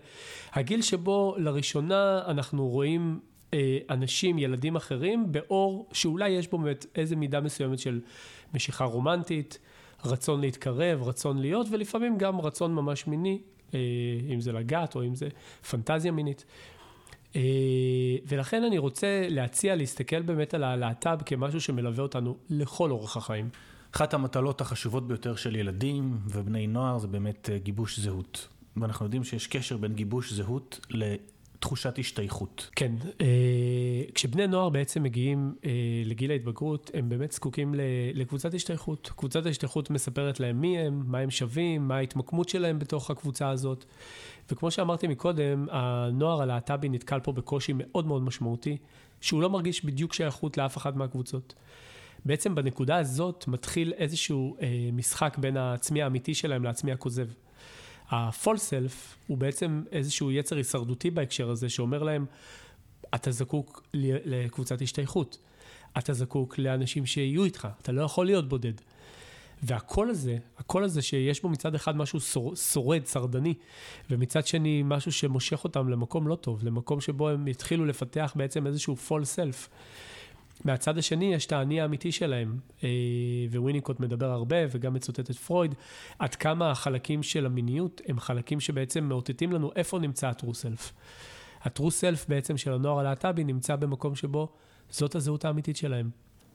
הגיל 0.53 0.83
שבו 0.83 1.35
לראשונה 1.39 2.23
אנחנו 2.27 2.69
רואים 2.69 3.21
אה, 3.55 3.79
אנשים, 3.91 4.39
ילדים 4.39 4.77
אחרים, 4.77 5.33
באור 5.33 5.89
שאולי 5.93 6.29
יש 6.29 6.49
בו 6.49 6.59
באמת 6.59 6.87
איזה 6.95 7.17
מידה 7.17 7.41
מסוימת 7.41 7.79
של 7.79 8.01
משיכה 8.55 8.85
רומנטית, 8.85 9.59
רצון 10.05 10.41
להתקרב, 10.41 11.03
רצון 11.03 11.39
להיות, 11.39 11.67
ולפעמים 11.71 12.19
גם 12.19 12.41
רצון 12.41 12.75
ממש 12.75 13.07
מיני, 13.07 13.39
אה, 13.75 13.81
אם 14.35 14.41
זה 14.41 14.53
לגעת 14.53 14.97
או 14.97 15.03
אם 15.03 15.15
זה 15.15 15.29
פנטזיה 15.71 16.13
מינית. 16.13 16.45
אה, 17.37 17.43
ולכן 18.27 18.65
אני 18.65 18.79
רוצה 18.79 19.27
להציע 19.29 19.77
להסתכל 19.77 20.23
באמת 20.23 20.55
על 20.55 20.65
הלהט"ב 20.65 21.19
כמשהו 21.27 21.61
שמלווה 21.61 22.03
אותנו 22.03 22.37
לכל 22.51 22.91
אורך 22.91 23.17
החיים. 23.17 23.49
אחת 23.95 24.15
המטלות 24.15 24.61
החשובות 24.61 25.09
ביותר 25.09 25.37
של 25.37 25.57
ילדים 25.57 26.19
ובני 26.27 26.67
נוער 26.67 26.99
זה 26.99 27.07
באמת 27.07 27.51
גיבוש 27.63 27.99
זהות. 27.99 28.49
ואנחנו 28.77 29.07
יודעים 29.07 29.25
שיש 29.25 29.47
קשר 29.47 29.77
בין 29.77 29.95
גיבוש 29.95 30.33
זהות 30.33 30.87
תחושת 31.61 31.99
השתייכות. 31.99 32.71
כן, 32.77 32.93
אה, 33.21 33.27
כשבני 34.15 34.47
נוער 34.47 34.69
בעצם 34.69 35.03
מגיעים 35.03 35.55
אה, 35.65 35.71
לגיל 36.05 36.31
ההתבגרות, 36.31 36.91
הם 36.95 37.09
באמת 37.09 37.33
זקוקים 37.33 37.75
לקבוצת 38.15 38.55
השתייכות. 38.55 39.11
קבוצת 39.17 39.47
ההשתייכות 39.47 39.91
מספרת 39.91 40.41
להם 40.41 40.61
מי 40.61 40.79
הם, 40.79 41.03
מה 41.07 41.19
הם 41.19 41.31
שווים, 41.31 41.89
מה 41.89 41.97
ההתמקמות 41.97 42.49
שלהם 42.49 42.79
בתוך 42.79 43.11
הקבוצה 43.11 43.49
הזאת. 43.49 43.85
וכמו 44.51 44.71
שאמרתי 44.71 45.07
מקודם, 45.07 45.67
הנוער 45.71 46.43
הלהט"בי 46.43 46.89
נתקל 46.89 47.21
פה 47.21 47.33
בקושי 47.33 47.73
מאוד 47.77 48.07
מאוד 48.07 48.23
משמעותי, 48.23 48.77
שהוא 49.21 49.43
לא 49.43 49.51
מרגיש 49.51 49.85
בדיוק 49.85 50.13
שייכות 50.13 50.57
לאף 50.57 50.77
אחת 50.77 50.97
מהקבוצות. 50.97 51.55
בעצם 52.25 52.55
בנקודה 52.55 52.97
הזאת 52.97 53.45
מתחיל 53.49 53.93
איזשהו 53.93 54.57
אה, 54.61 54.91
משחק 54.93 55.39
בין 55.39 55.57
העצמי 55.57 56.03
האמיתי 56.03 56.35
שלהם 56.35 56.65
לעצמי 56.65 56.93
הכוזב. 56.93 57.29
ה-fall 58.11 58.57
self 58.57 59.17
הוא 59.27 59.39
בעצם 59.39 59.83
איזשהו 59.93 60.31
יצר 60.31 60.57
הישרדותי 60.57 61.11
בהקשר 61.11 61.51
הזה, 61.51 61.69
שאומר 61.69 62.03
להם, 62.03 62.27
אתה 63.15 63.31
זקוק 63.31 63.83
לקבוצת 63.95 64.83
השתייכות, 64.83 65.39
אתה 65.99 66.13
זקוק 66.13 66.59
לאנשים 66.59 67.07
שיהיו 67.07 67.45
איתך, 67.45 67.69
אתה 67.83 67.93
לא 67.93 68.03
יכול 68.03 68.27
להיות 68.27 68.49
בודד. 68.49 68.73
והקול 69.63 70.11
הזה, 70.11 70.37
הקול 70.59 70.85
הזה 70.85 71.03
שיש 71.03 71.43
בו 71.43 71.49
מצד 71.49 71.75
אחד 71.75 71.97
משהו 71.97 72.19
שורד, 72.57 73.07
שרדני, 73.07 73.55
ומצד 74.11 74.47
שני 74.47 74.83
משהו 74.85 75.13
שמושך 75.13 75.65
אותם 75.65 75.89
למקום 75.89 76.29
לא 76.29 76.35
טוב, 76.35 76.65
למקום 76.65 77.01
שבו 77.01 77.29
הם 77.29 77.49
יתחילו 77.49 77.85
לפתח 77.87 78.33
בעצם 78.37 78.67
איזשהו 78.67 78.97
fall 79.09 79.37
self. 79.37 79.69
מהצד 80.65 80.99
השני 80.99 81.35
יש 81.35 81.47
את 81.47 81.53
האני 81.53 81.81
האמיתי 81.81 82.13
שלהם, 82.13 82.59
אה, 82.85 82.89
וויניקוט 83.55 84.01
מדבר 84.01 84.31
הרבה 84.31 84.57
וגם 84.71 84.95
מצוטט 84.95 85.31
את 85.31 85.37
פרויד, 85.37 85.75
עד 86.19 86.35
כמה 86.35 86.71
החלקים 86.71 87.23
של 87.23 87.47
המיניות 87.47 88.01
הם 88.07 88.21
חלקים 88.21 88.61
שבעצם 88.61 89.05
מאותתים 89.05 89.53
לנו 89.53 89.71
איפה 89.77 89.99
נמצא 89.99 90.29
ה-true 90.29 90.45
self. 90.45 90.93
ה-true 91.63 91.91
self 92.01 92.29
בעצם 92.29 92.57
של 92.57 92.73
הנוער 92.73 92.99
הלהט"בי 92.99 93.45
נמצא 93.45 93.77
במקום 93.77 94.15
שבו 94.15 94.49
זאת 94.91 95.15
הזהות 95.15 95.45
האמיתית 95.45 95.77
שלהם. 95.77 96.11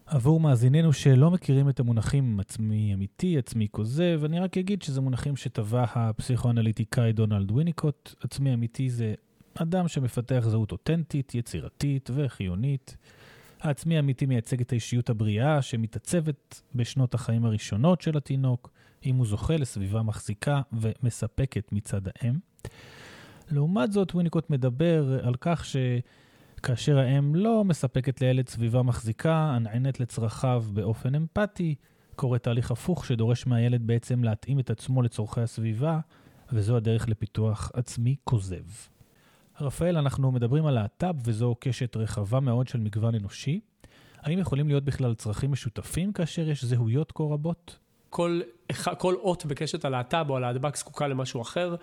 עבור 0.05 0.39
מאזיננו 0.39 0.93
שלא 0.93 1.31
מכירים 1.31 1.69
את 1.69 1.79
המונחים 1.79 2.39
עצמי 2.39 2.93
אמיתי, 2.93 3.37
עצמי 3.37 3.67
כוזב, 3.71 4.21
אני 4.25 4.39
רק 4.39 4.57
אגיד 4.57 4.81
שזה 4.81 5.01
מונחים 5.01 5.35
שטבע 5.35 5.85
הפסיכואנליטיקאי 5.95 7.13
דונלד 7.13 7.51
וויניקוט. 7.51 8.15
עצמי 8.23 8.53
אמיתי 8.53 8.89
זה 8.89 9.13
אדם 9.55 9.87
שמפתח 9.87 10.43
זהות 10.47 10.71
אותנטית, 10.71 11.35
יצירתית 11.35 12.09
וחיונית. 12.13 12.97
העצמי 13.63 13.95
האמיתי 13.95 14.25
מייצג 14.25 14.61
את 14.61 14.71
האישיות 14.71 15.09
הבריאה 15.09 15.61
שמתעצבת 15.61 16.61
בשנות 16.75 17.13
החיים 17.13 17.45
הראשונות 17.45 18.01
של 18.01 18.17
התינוק, 18.17 18.71
אם 19.05 19.15
הוא 19.15 19.25
זוכה 19.25 19.57
לסביבה 19.57 20.01
מחזיקה 20.01 20.61
ומספקת 20.73 21.71
מצד 21.71 22.01
האם. 22.07 22.33
לעומת 23.51 23.91
זאת, 23.91 24.15
וויניקוט 24.15 24.49
מדבר 24.49 25.27
על 25.27 25.35
כך 25.41 25.65
שכאשר 25.65 26.97
האם 26.97 27.35
לא 27.35 27.63
מספקת 27.63 28.21
לילד 28.21 28.49
סביבה 28.49 28.81
מחזיקה, 28.81 29.35
הנענת 29.35 29.99
לצרכיו 29.99 30.63
באופן 30.73 31.15
אמפתי, 31.15 31.75
קורה 32.15 32.39
תהליך 32.39 32.71
הפוך 32.71 33.05
שדורש 33.05 33.47
מהילד 33.47 33.87
בעצם 33.87 34.23
להתאים 34.23 34.59
את 34.59 34.69
עצמו 34.69 35.01
לצורכי 35.01 35.41
הסביבה, 35.41 35.99
וזו 36.53 36.77
הדרך 36.77 37.09
לפיתוח 37.09 37.71
עצמי 37.73 38.15
כוזב. 38.23 38.63
רפאל, 39.61 39.97
אנחנו 39.97 40.31
מדברים 40.31 40.65
על 40.65 40.73
להט"ב 40.73 41.15
וזו 41.25 41.55
קשת 41.59 41.95
רחבה 41.95 42.39
מאוד 42.39 42.67
של 42.67 42.79
מגוון 42.79 43.15
אנושי. 43.15 43.59
האם 44.21 44.39
יכולים 44.39 44.67
להיות 44.67 44.83
בכלל 44.83 45.13
צרכים 45.13 45.51
משותפים 45.51 46.13
כאשר 46.13 46.49
יש 46.49 46.65
זהויות 46.65 47.11
כה 47.11 47.23
רבות? 47.23 47.79
כל, 48.09 48.41
כל 48.97 49.15
אות 49.15 49.45
בקשת 49.45 49.85
הלהט"ב 49.85 50.25
או 50.29 50.37
הלהטב"ק 50.37 50.75
זקוקה 50.75 51.07
למשהו 51.07 51.41
אחר. 51.41 51.75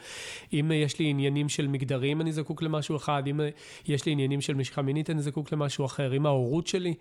אם 0.52 0.72
יש 0.74 0.98
לי 0.98 1.06
עניינים 1.10 1.48
של 1.48 1.68
מגדרים, 1.68 2.20
אני 2.20 2.32
זקוק 2.32 2.62
למשהו 2.62 2.96
אחד. 2.96 3.22
אם 3.26 3.40
יש 3.86 4.06
לי 4.06 4.12
עניינים 4.12 4.40
של 4.40 4.54
משיכה 4.54 4.82
מינית, 4.82 5.10
אני 5.10 5.22
זקוק 5.22 5.52
למשהו 5.52 5.86
אחר. 5.86 6.16
אם 6.16 6.26
ההורות 6.26 6.66
שלי. 6.66 6.94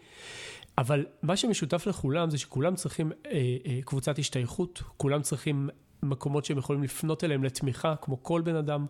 אבל 0.78 1.06
מה 1.22 1.38
שמשותף 1.38 1.88
לכולם 1.88 2.30
זה 2.30 2.38
שכולם 2.38 2.76
צריכים 2.76 3.12
אה, 3.26 3.32
אה, 3.66 3.80
קבוצת 3.86 4.20
השתייכות, 4.20 4.82
כולם 4.98 5.22
צריכים 5.22 5.70
מקומות 6.04 6.46
שהם 6.46 6.58
יכולים 6.58 6.84
לפנות 6.84 7.24
אליהם 7.24 7.44
לתמיכה, 7.44 7.96
כמו 8.02 8.24
כל 8.24 8.42
בן 8.42 8.56
אדם. 8.56 8.86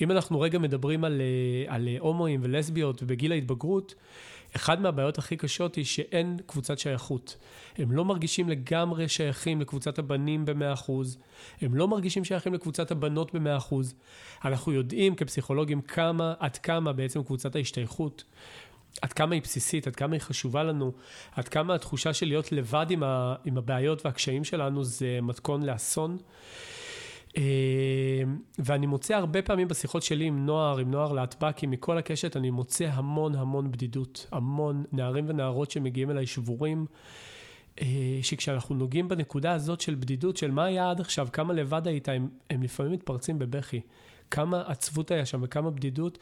אם 0.00 0.10
אנחנו 0.10 0.40
רגע 0.40 0.58
מדברים 0.58 1.04
על, 1.04 1.20
אה, 1.20 1.74
על 1.74 1.88
הומואים 1.98 2.40
ולסביות 2.42 3.02
ובגיל 3.02 3.32
ההתבגרות, 3.32 3.94
אחד 4.56 4.80
מהבעיות 4.80 5.18
הכי 5.18 5.36
קשות 5.36 5.74
היא 5.74 5.84
שאין 5.84 6.36
קבוצת 6.46 6.78
שייכות. 6.78 7.36
הם 7.78 7.92
לא 7.92 8.04
מרגישים 8.04 8.48
לגמרי 8.48 9.08
שייכים 9.08 9.60
לקבוצת 9.60 9.98
הבנים 9.98 10.44
ב-100%, 10.44 10.92
הם 11.60 11.74
לא 11.74 11.88
מרגישים 11.88 12.24
שייכים 12.24 12.54
לקבוצת 12.54 12.90
הבנות 12.90 13.34
ב-100%. 13.34 13.74
אנחנו 14.44 14.72
יודעים 14.72 15.14
כפסיכולוגים 15.14 15.80
כמה, 15.80 16.34
עד 16.38 16.56
כמה 16.56 16.92
בעצם 16.92 17.22
קבוצת 17.22 17.56
ההשתייכות 17.56 18.24
עד 19.02 19.12
כמה 19.12 19.34
היא 19.34 19.42
בסיסית, 19.42 19.86
עד 19.86 19.96
כמה 19.96 20.14
היא 20.14 20.20
חשובה 20.20 20.62
לנו, 20.62 20.92
עד 21.32 21.48
כמה 21.48 21.74
התחושה 21.74 22.12
של 22.12 22.26
להיות 22.26 22.52
לבד 22.52 22.86
עם, 22.90 23.02
ה, 23.02 23.34
עם 23.44 23.58
הבעיות 23.58 24.06
והקשיים 24.06 24.44
שלנו 24.44 24.84
זה 24.84 25.18
מתכון 25.22 25.62
לאסון. 25.62 26.16
אה, 27.36 27.42
ואני 28.58 28.86
מוצא 28.86 29.14
הרבה 29.14 29.42
פעמים 29.42 29.68
בשיחות 29.68 30.02
שלי 30.02 30.24
עם 30.24 30.46
נוער, 30.46 30.78
עם 30.78 30.90
נוער 30.90 31.12
להטב"קים, 31.12 31.70
מכל 31.70 31.98
הקשת, 31.98 32.36
אני 32.36 32.50
מוצא 32.50 32.84
המון 32.84 33.34
המון 33.34 33.70
בדידות, 33.70 34.26
המון 34.32 34.84
נערים 34.92 35.24
ונערות 35.28 35.70
שמגיעים 35.70 36.10
אליי 36.10 36.26
שבורים, 36.26 36.86
אה, 37.80 37.86
שכשאנחנו 38.22 38.74
נוגעים 38.74 39.08
בנקודה 39.08 39.52
הזאת 39.52 39.80
של 39.80 39.94
בדידות, 39.94 40.36
של 40.36 40.50
מה 40.50 40.64
היה 40.64 40.90
עד 40.90 41.00
עכשיו, 41.00 41.28
כמה 41.32 41.52
לבד 41.52 41.86
היית, 41.86 42.08
הם, 42.08 42.28
הם 42.50 42.62
לפעמים 42.62 42.92
מתפרצים 42.92 43.38
בבכי. 43.38 43.80
כמה 44.30 44.62
עצבות 44.66 45.10
היה 45.10 45.26
שם 45.26 45.40
וכמה 45.42 45.70
בדידות. 45.70 46.18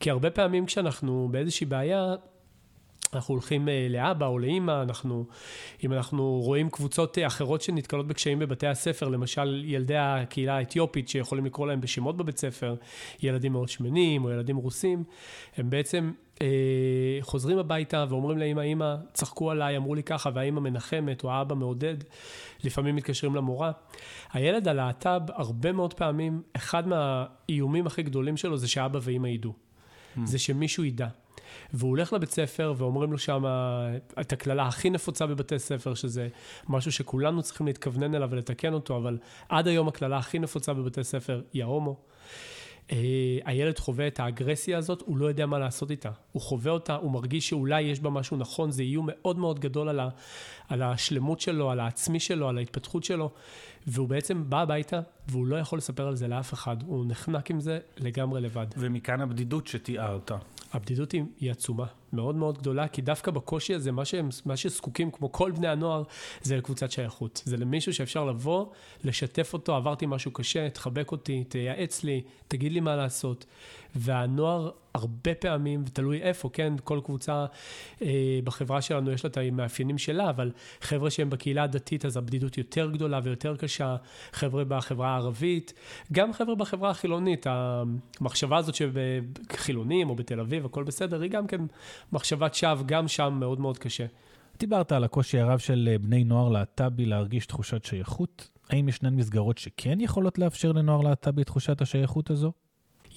כי 0.00 0.10
הרבה 0.10 0.30
פעמים 0.30 0.66
כשאנחנו 0.66 1.28
באיזושהי 1.30 1.66
בעיה, 1.66 2.14
אנחנו 3.14 3.34
הולכים 3.34 3.68
אה, 3.68 3.86
לאבא 3.90 4.26
או 4.26 4.38
לאימא, 4.38 4.82
אנחנו, 4.82 5.24
אם 5.84 5.92
אנחנו 5.92 6.40
רואים 6.44 6.70
קבוצות 6.70 7.18
אה, 7.18 7.26
אחרות 7.26 7.62
שנתקלות 7.62 8.06
בקשיים 8.06 8.38
בבתי 8.38 8.66
הספר, 8.66 9.08
למשל 9.08 9.62
ילדי 9.66 9.96
הקהילה 9.96 10.56
האתיופית 10.56 11.08
שיכולים 11.08 11.46
לקרוא 11.46 11.66
להם 11.66 11.80
בשמות 11.80 12.16
בבית 12.16 12.38
ספר, 12.38 12.74
ילדים 13.22 13.52
מאוד 13.52 13.68
שמנים 13.68 14.24
או 14.24 14.30
ילדים 14.30 14.56
רוסים, 14.56 15.04
הם 15.56 15.70
בעצם 15.70 16.12
אה, 16.42 16.46
חוזרים 17.20 17.58
הביתה 17.58 18.04
ואומרים 18.08 18.38
לאמא, 18.38 18.60
אמא, 18.60 18.94
צחקו 19.12 19.50
עליי, 19.50 19.76
אמרו 19.76 19.94
לי 19.94 20.02
ככה, 20.02 20.30
והאמא 20.34 20.60
מנחמת 20.60 21.24
או 21.24 21.30
האבא 21.30 21.54
מעודד, 21.54 21.96
לפעמים 22.64 22.96
מתקשרים 22.96 23.34
למורה. 23.34 23.72
הילד 24.32 24.68
הלהט"ב, 24.68 25.20
הרבה 25.28 25.72
מאוד 25.72 25.94
פעמים, 25.94 26.42
אחד 26.56 26.88
מהאיומים 26.88 27.86
הכי 27.86 28.02
גדולים 28.02 28.36
שלו 28.36 28.56
זה 28.56 28.68
שאבא 28.68 28.98
ואמא 29.02 29.26
ידעו. 29.26 29.52
Hmm. 29.52 30.20
זה 30.24 30.38
שמישהו 30.38 30.84
ידע. 30.84 31.08
והוא 31.72 31.90
הולך 31.90 32.12
לבית 32.12 32.30
ספר 32.30 32.74
ואומרים 32.76 33.12
לו 33.12 33.18
שם 33.18 33.44
את 34.20 34.32
הקללה 34.32 34.66
הכי 34.66 34.90
נפוצה 34.90 35.26
בבתי 35.26 35.58
ספר, 35.58 35.94
שזה 35.94 36.28
משהו 36.68 36.92
שכולנו 36.92 37.42
צריכים 37.42 37.66
להתכוונן 37.66 38.14
אליו 38.14 38.28
ולתקן 38.30 38.72
אותו, 38.72 38.96
אבל 38.96 39.18
עד 39.48 39.68
היום 39.68 39.88
הקללה 39.88 40.18
הכי 40.18 40.38
נפוצה 40.38 40.74
בבתי 40.74 41.04
ספר 41.04 41.42
היא 41.52 41.62
ההומו. 41.62 41.96
אה, 42.92 43.38
הילד 43.44 43.78
חווה 43.78 44.06
את 44.06 44.20
האגרסיה 44.20 44.78
הזאת, 44.78 45.02
הוא 45.06 45.18
לא 45.18 45.26
יודע 45.26 45.46
מה 45.46 45.58
לעשות 45.58 45.90
איתה. 45.90 46.10
הוא 46.32 46.42
חווה 46.42 46.72
אותה, 46.72 46.94
הוא 46.94 47.10
מרגיש 47.10 47.48
שאולי 47.48 47.82
יש 47.82 48.00
בה 48.00 48.10
משהו 48.10 48.36
נכון, 48.36 48.70
זה 48.70 48.82
איום 48.82 49.08
מאוד 49.08 49.38
מאוד 49.38 49.60
גדול 49.60 49.88
על, 49.88 50.00
ה, 50.00 50.08
על 50.68 50.82
השלמות 50.82 51.40
שלו, 51.40 51.70
על 51.70 51.80
העצמי 51.80 52.20
שלו, 52.20 52.48
על 52.48 52.58
ההתפתחות 52.58 53.04
שלו, 53.04 53.30
והוא 53.86 54.08
בעצם 54.08 54.50
בא 54.50 54.60
הביתה, 54.60 55.00
והוא 55.28 55.46
לא 55.46 55.56
יכול 55.56 55.78
לספר 55.78 56.08
על 56.08 56.16
זה 56.16 56.28
לאף 56.28 56.54
אחד, 56.54 56.76
הוא 56.86 57.04
נחנק 57.08 57.50
עם 57.50 57.60
זה 57.60 57.78
לגמרי 57.96 58.40
לבד. 58.40 58.66
ומכאן 58.76 59.20
הבדידות 59.20 59.66
שתיארת. 59.66 60.32
הבדידות 60.72 61.12
היא, 61.12 61.22
היא 61.40 61.50
עצומה, 61.50 61.86
מאוד 62.12 62.36
מאוד 62.36 62.58
גדולה, 62.58 62.88
כי 62.88 63.02
דווקא 63.02 63.30
בקושי 63.30 63.74
הזה, 63.74 63.92
מה, 63.92 64.04
שהם, 64.04 64.28
מה 64.46 64.56
שזקוקים, 64.56 65.10
כמו 65.10 65.32
כל 65.32 65.50
בני 65.50 65.68
הנוער, 65.68 66.02
זה 66.42 66.56
לקבוצת 66.56 66.90
שייכות. 66.90 67.42
זה 67.44 67.56
למישהו 67.56 67.94
שאפשר 67.94 68.24
לבוא, 68.24 68.66
לשתף 69.04 69.52
אותו, 69.52 69.76
עברתי 69.76 70.06
משהו 70.08 70.30
קשה, 70.30 70.70
תחבק 70.70 71.12
אותי, 71.12 71.44
תייעץ 71.44 72.04
לי, 72.04 72.22
תגיד 72.48 72.72
לי 72.72 72.80
מה 72.80 72.96
לעשות. 72.96 73.44
והנוער 73.96 74.70
הרבה 74.94 75.34
פעמים, 75.34 75.82
ותלוי 75.86 76.22
איפה, 76.22 76.50
כן, 76.52 76.72
כל 76.84 77.00
קבוצה 77.04 77.46
אה, 78.02 78.38
בחברה 78.44 78.82
שלנו 78.82 79.10
יש 79.10 79.24
לה 79.24 79.30
את 79.30 79.36
המאפיינים 79.36 79.98
שלה, 79.98 80.30
אבל 80.30 80.50
חבר'ה 80.80 81.10
שהם 81.10 81.30
בקהילה 81.30 81.62
הדתית, 81.62 82.04
אז 82.04 82.16
הבדידות 82.16 82.58
יותר 82.58 82.90
גדולה 82.90 83.20
ויותר 83.22 83.56
קשה, 83.56 83.96
חבר'ה 84.32 84.64
בחברה 84.64 85.08
הערבית, 85.08 85.72
גם 86.12 86.32
חבר'ה 86.32 86.54
בחברה 86.54 86.90
החילונית, 86.90 87.46
המחשבה 87.48 88.56
הזאת 88.56 88.74
שבחילונים 88.74 90.10
או 90.10 90.16
בתל 90.16 90.40
אביב, 90.40 90.64
הכל 90.64 90.84
בסדר, 90.84 91.20
היא 91.20 91.30
גם 91.30 91.46
כן 91.46 91.60
מחשבת 92.12 92.54
שווא, 92.54 92.82
גם 92.86 93.08
שם 93.08 93.36
מאוד 93.40 93.60
מאוד 93.60 93.78
קשה. 93.78 94.06
דיברת 94.58 94.92
על 94.92 95.04
הקושי 95.04 95.38
הרב 95.38 95.58
של 95.58 95.88
אה, 95.92 95.98
בני 95.98 96.24
נוער 96.24 96.48
להט"בי 96.48 97.06
להרגיש 97.06 97.46
תחושת 97.46 97.84
שייכות. 97.84 98.48
האם 98.70 98.88
ישנן 98.88 99.16
מסגרות 99.16 99.58
שכן 99.58 100.00
יכולות 100.00 100.38
לאפשר 100.38 100.72
לנוער 100.72 101.00
להט"בי 101.00 101.44
תחושת 101.44 101.80
השייכות 101.80 102.30
הזו? 102.30 102.52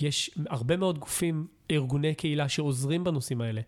יש 0.01 0.31
הרבה 0.49 0.77
מאוד 0.77 0.99
גופים, 0.99 1.47
ארגוני 1.71 2.15
קהילה 2.15 2.49
שעוזרים 2.49 3.03
בנושאים 3.03 3.41
האלה. 3.41 3.61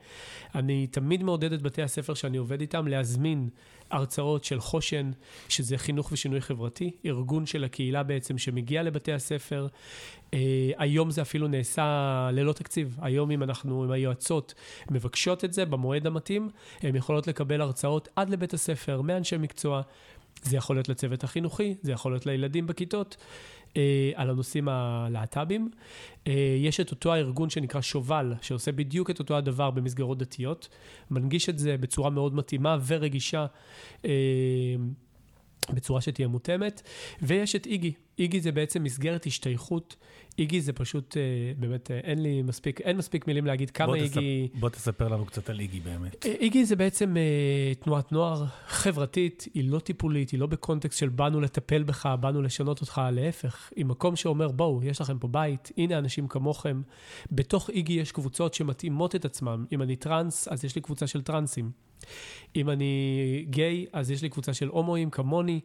אני 0.56 0.88
תמיד 0.88 1.24
מעודד 1.24 1.54
את 1.54 1.62
בתי 1.62 1.82
הספר 1.82 2.14
שאני 2.14 2.38
עובד 2.38 2.62
איתם 2.62 2.88
להזמין 2.88 3.50
הרצאות 3.92 4.44
של 4.44 4.60
חושן, 4.60 5.12
שזה 5.50 5.78
חינוך 5.78 6.12
ושינוי 6.12 6.42
חברתי, 6.42 6.92
ארגון 7.06 7.46
של 7.46 7.64
הקהילה 7.64 8.04
בעצם 8.04 8.38
שמגיע 8.38 8.84
לבתי 8.84 9.14
הספר. 9.14 9.68
Uh, 10.32 10.36
היום 10.78 11.12
זה 11.12 11.22
אפילו 11.22 11.48
נעשה 11.48 12.30
ללא 12.34 12.54
תקציב. 12.54 12.98
היום 13.02 13.32
אם 13.32 13.44
אנחנו, 13.44 13.86
אם 13.86 13.92
היועצות 13.92 14.54
מבקשות 14.92 15.46
את 15.46 15.54
זה 15.54 15.66
במועד 15.66 16.08
המתאים, 16.08 16.50
הן 16.82 16.96
יכולות 16.96 17.28
לקבל 17.28 17.62
הרצאות 17.62 18.10
עד 18.16 18.30
לבית 18.30 18.54
הספר, 18.54 19.02
מאנשי 19.02 19.38
מקצוע. 19.38 19.82
זה 20.42 20.58
יכול 20.58 20.76
להיות 20.76 20.90
לצוות 20.90 21.24
החינוכי, 21.24 21.76
זה 21.82 21.92
יכול 21.92 22.12
להיות 22.12 22.26
לילדים 22.26 22.68
בכיתות. 22.68 23.18
אה, 23.78 24.12
על 24.16 24.30
הנושאים 24.30 24.68
הלהט"בים. 24.70 25.70
אה, 26.28 26.56
יש 26.60 26.80
את 26.80 26.92
אותו 26.92 27.14
הארגון 27.14 27.50
שנקרא 27.50 27.82
שובל, 27.82 28.34
שעושה 28.42 28.72
בדיוק 28.72 29.10
את 29.10 29.20
אותו 29.20 29.38
הדבר 29.38 29.72
במסגרות 29.72 30.18
דתיות, 30.18 30.70
מנגיש 31.12 31.50
את 31.50 31.60
זה 31.60 31.78
בצורה 31.78 32.10
מאוד 32.10 32.36
מתאימה 32.36 32.78
ורגישה. 32.88 33.46
אה, 34.06 34.12
בצורה 35.70 36.02
שתהיה 36.02 36.28
מותאמת, 36.28 36.82
ויש 37.22 37.56
את 37.56 37.66
איגי. 37.66 37.94
איגי 38.20 38.42
זה 38.42 38.52
בעצם 38.52 38.84
מסגרת 38.84 39.26
השתייכות. 39.26 39.96
איגי 40.40 40.62
זה 40.62 40.74
פשוט, 40.74 41.18
אה, 41.18 41.22
באמת, 41.58 41.92
אה, 41.92 41.98
אין 41.98 42.24
לי 42.24 42.42
מספיק, 42.42 42.82
אין 42.82 42.98
מספיק 42.98 43.28
מילים 43.28 43.46
להגיד 43.46 43.72
כמה 43.72 43.88
בוא 43.88 43.96
איגי... 43.96 44.48
תספ... 44.48 44.60
בוא 44.60 44.70
תספר 44.70 45.08
לנו 45.08 45.26
קצת 45.26 45.50
על 45.50 45.60
איגי 45.60 45.80
באמת. 45.80 46.26
אה, 46.26 46.34
איגי 46.40 46.66
זה 46.66 46.76
בעצם 46.76 47.16
תנועת 47.80 48.12
נוער 48.12 48.46
חברתית, 48.68 49.48
היא 49.54 49.70
לא 49.70 49.80
טיפולית, 49.80 50.30
היא 50.30 50.40
לא 50.40 50.48
בקונטקסט 50.48 51.00
של 51.00 51.10
באנו 51.10 51.42
לטפל 51.42 51.84
בך, 51.84 52.06
באנו 52.20 52.42
לשנות 52.42 52.82
אותך, 52.82 53.02
להפך. 53.12 53.70
היא 53.76 53.86
מקום 53.86 54.16
שאומר, 54.16 54.48
בואו, 54.48 54.84
יש 54.84 55.02
לכם 55.02 55.20
פה 55.20 55.28
בית, 55.28 55.72
הנה 55.78 55.98
אנשים 55.98 56.28
כמוכם. 56.28 56.82
בתוך 57.32 57.70
איגי 57.70 57.94
יש 57.94 58.12
קבוצות 58.12 58.54
שמתאימות 58.54 59.16
את 59.16 59.26
עצמם. 59.26 59.66
אם 59.72 59.82
אני 59.82 59.96
טראנס, 59.96 60.48
אז 60.48 60.66
יש 60.66 60.76
לי 60.76 60.82
קבוצה 60.82 61.08
של 61.08 61.22
טראנסים. 61.22 61.72
אם 62.56 62.70
אני 62.70 63.46
גיי, 63.50 63.86
אז 63.94 64.12
יש 64.12 64.22
לי 64.22 64.30
קבוצה 64.30 64.54
של 64.54 64.68
הומואים 64.68 65.10
כמוני, 65.10 65.60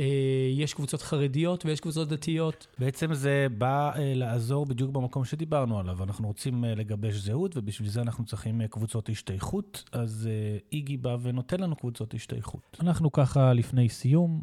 אה, 0.00 0.06
יש 0.52 0.74
קבוצות 0.74 1.02
חרדיות 1.02 1.66
ויש 1.66 1.80
קבוצות 1.84 2.08
דתיות. 2.08 2.66
בעצם 2.78 3.14
זה 3.14 3.46
בא 3.58 3.92
אה, 3.96 4.12
לעזור 4.14 4.66
בדיוק 4.66 4.90
במקום 4.90 5.24
שדיברנו 5.24 5.78
עליו. 5.78 6.02
אנחנו 6.02 6.26
רוצים 6.28 6.64
אה, 6.64 6.74
לגבש 6.74 7.14
זהות, 7.14 7.56
ובשביל 7.56 7.88
זה 7.88 8.00
אנחנו 8.02 8.24
צריכים 8.24 8.66
קבוצות 8.66 9.08
השתייכות, 9.08 9.84
אז 9.92 10.28
איגי 10.72 10.96
בא 10.96 11.16
ונותן 11.22 11.60
לנו 11.60 11.76
קבוצות 11.76 12.14
השתייכות. 12.14 12.76
אנחנו 12.80 13.12
ככה 13.12 13.52
לפני 13.52 13.88
סיום, 13.88 14.42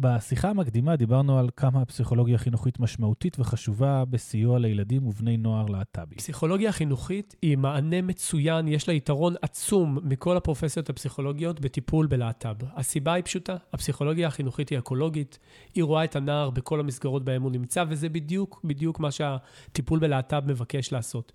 בשיחה 0.00 0.50
המקדימה 0.50 0.96
דיברנו 0.96 1.38
על 1.38 1.48
כמה 1.56 1.82
הפסיכולוגיה 1.82 2.38
חינוכית 2.38 2.80
משמעותית 2.80 3.36
וחשובה 3.40 4.04
בסיוע 4.04 4.58
לילדים 4.58 5.06
ובני 5.06 5.36
נוער 5.36 5.66
להט"בי. 5.66 6.16
פסיכולוגיה 6.16 6.72
חינוכית 6.72 7.34
היא 7.42 7.58
מענה 7.58 8.02
מצוין, 8.02 8.68
יש 8.68 8.88
לה 8.88 8.94
יתרון 8.94 9.34
עצום 9.42 9.98
מכל 10.02 10.36
הפרופסיות 10.36 10.90
הפסיכולוגיות 10.90 11.60
בטיפול 11.60 12.06
בלהט"ב. 12.06 12.56
הסיבה 12.76 13.12
היא 13.12 13.24
פשוטה, 13.24 13.56
הפסיכולוגיה 13.72 14.28
החינוכית 14.28 14.68
היא 14.68 14.78
אקולוגית, 14.78 15.38
היא 15.74 15.84
רואה 15.84 16.04
את 16.04 16.16
הנער 16.16 16.50
בכל 16.50 16.80
המסגרות 16.80 17.24
בהם 17.24 17.42
הוא 17.42 17.50
נמצא, 17.52 17.84
וזה 17.88 18.08
בדיוק, 18.08 18.60
בדיוק 18.64 19.00
מה 19.00 19.10
שהטיפול 19.10 19.98
בלהט"ב 19.98 20.42
מבקש 20.46 20.92
לעשות. 20.92 21.32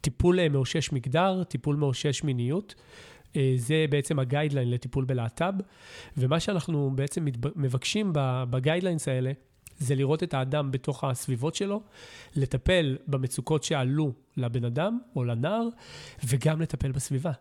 טיפול 0.00 0.40
אה, 0.40 0.48
מאשש 0.48 0.92
מגדר, 0.92 1.44
טיפול 1.44 1.76
מאשש 1.76 2.24
מיניות. 2.24 2.74
אה, 3.36 3.52
זה 3.56 3.84
בעצם 3.90 4.18
ה 4.18 4.23
guideline 4.23 4.70
לטיפול 4.70 5.04
בלהט"ב, 5.04 5.54
ומה 6.16 6.40
שאנחנו 6.40 6.90
בעצם 6.94 7.26
מבקשים 7.56 8.10
ב 8.50 8.55
guidelines 8.55 9.08
האלה, 9.08 9.32
זה 9.78 9.94
לראות 9.94 10.22
את 10.22 10.34
האדם 10.34 10.70
בתוך 10.70 11.04
הסביבות 11.04 11.54
שלו, 11.54 11.82
לטפל 12.36 12.96
במצוקות 13.06 13.64
שעלו 13.64 14.12
לבן 14.36 14.64
אדם 14.64 14.98
או 15.16 15.24
לנער, 15.24 15.68
וגם 16.24 16.60
לטפל 16.60 16.92
בסביבה. 16.92 17.32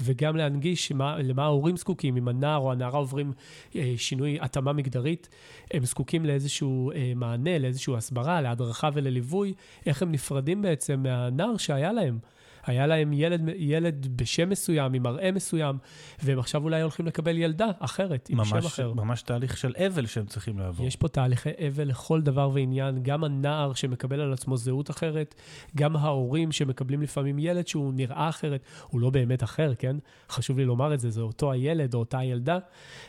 וגם 0.00 0.36
להנגיש 0.36 0.92
מה, 0.92 1.18
למה 1.18 1.42
ההורים 1.42 1.76
זקוקים, 1.76 2.16
אם 2.16 2.28
הנער 2.28 2.58
או 2.58 2.72
הנערה 2.72 2.98
עוברים 2.98 3.32
אה, 3.76 3.94
שינוי 3.96 4.38
התאמה 4.40 4.72
מגדרית, 4.72 5.28
הם 5.70 5.84
זקוקים 5.84 6.24
לאיזשהו 6.24 6.90
אה, 6.90 7.12
מענה, 7.16 7.58
לאיזשהו 7.58 7.96
הסברה, 7.96 8.40
להדרכה 8.40 8.88
ולליווי, 8.94 9.54
איך 9.86 10.02
הם 10.02 10.12
נפרדים 10.12 10.62
בעצם 10.62 11.02
מהנער 11.02 11.56
שהיה 11.56 11.92
להם. 11.92 12.18
היה 12.66 12.86
להם 12.86 13.12
ילד, 13.12 13.40
ילד 13.56 14.06
בשם 14.16 14.48
מסוים, 14.48 14.94
עם 14.94 15.02
מראה 15.02 15.32
מסוים, 15.32 15.78
והם 16.22 16.38
עכשיו 16.38 16.64
אולי 16.64 16.82
הולכים 16.82 17.06
לקבל 17.06 17.38
ילדה 17.38 17.66
אחרת, 17.78 18.28
עם 18.30 18.38
ממש, 18.38 18.48
שם 18.48 18.56
אחר. 18.56 18.92
ממש 18.92 19.22
תהליך 19.22 19.56
של 19.56 19.72
אבל 19.86 20.06
שהם 20.06 20.26
צריכים 20.26 20.58
לעבור. 20.58 20.86
יש 20.86 20.96
פה 20.96 21.08
תהליכי 21.08 21.50
אבל 21.68 21.84
לכל 21.84 22.22
דבר 22.22 22.50
ועניין, 22.54 23.02
גם 23.02 23.24
הנער 23.24 23.74
שמקבל 23.74 24.20
על 24.20 24.32
עצמו 24.32 24.56
זהות 24.56 24.90
אחרת, 24.90 25.34
גם 25.76 25.96
ההורים 25.96 26.52
שמקבלים 26.52 27.02
לפעמים 27.02 27.38
ילד 27.38 27.66
שהוא 27.66 27.94
נראה 27.94 28.28
אחרת, 28.28 28.64
הוא 28.88 29.00
לא 29.00 29.10
באמת 29.10 29.42
אחר, 29.42 29.72
כן? 29.78 29.96
חשוב 30.30 30.58
לי 30.58 30.64
לומר 30.64 30.94
את 30.94 31.00
זה, 31.00 31.10
זה 31.10 31.20
אותו 31.20 31.52
הילד 31.52 31.94
או 31.94 31.98
אותה 31.98 32.24
ילדה, 32.24 32.58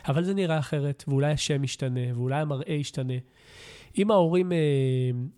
אבל 0.08 0.24
זה 0.24 0.34
נראה 0.34 0.58
אחרת, 0.58 1.04
ואולי 1.08 1.32
השם 1.32 1.64
ישתנה, 1.64 2.00
ואולי 2.14 2.40
המראה 2.40 2.74
ישתנה. 2.74 3.14
אם 3.98 4.10
ההורים 4.10 4.52
אה, 4.52 4.56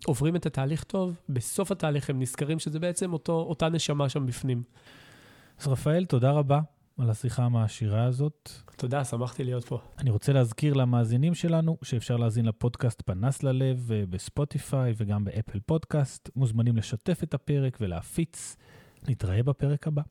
עוברים 0.05 0.35
את 0.35 0.45
התהליך 0.45 0.83
טוב, 0.83 1.21
בסוף 1.29 1.71
התהליך 1.71 2.09
הם 2.09 2.19
נזכרים 2.19 2.59
שזה 2.59 2.79
בעצם 2.79 3.13
אותו, 3.13 3.33
אותה 3.33 3.69
נשמה 3.69 4.09
שם 4.09 4.25
בפנים. 4.25 4.63
אז 5.59 5.67
רפאל, 5.67 6.05
תודה 6.05 6.31
רבה 6.31 6.59
על 6.97 7.09
השיחה 7.09 7.43
המעשירה 7.43 8.03
הזאת. 8.03 8.49
תודה, 8.77 9.03
שמחתי 9.03 9.43
להיות 9.43 9.65
פה. 9.65 9.79
אני 9.97 10.09
רוצה 10.09 10.33
להזכיר 10.33 10.73
למאזינים 10.73 11.35
שלנו 11.35 11.77
שאפשר 11.83 12.17
להאזין 12.17 12.45
לפודקאסט 12.45 13.01
פנס 13.05 13.43
ללב 13.43 13.91
אה, 13.91 14.03
בספוטיפיי 14.09 14.93
וגם 14.97 15.23
באפל 15.23 15.59
פודקאסט. 15.65 16.29
מוזמנים 16.35 16.77
לשתף 16.77 17.23
את 17.23 17.33
הפרק 17.33 17.77
ולהפיץ. 17.81 18.57
נתראה 19.07 19.43
בפרק 19.43 19.87
הבא. 19.87 20.01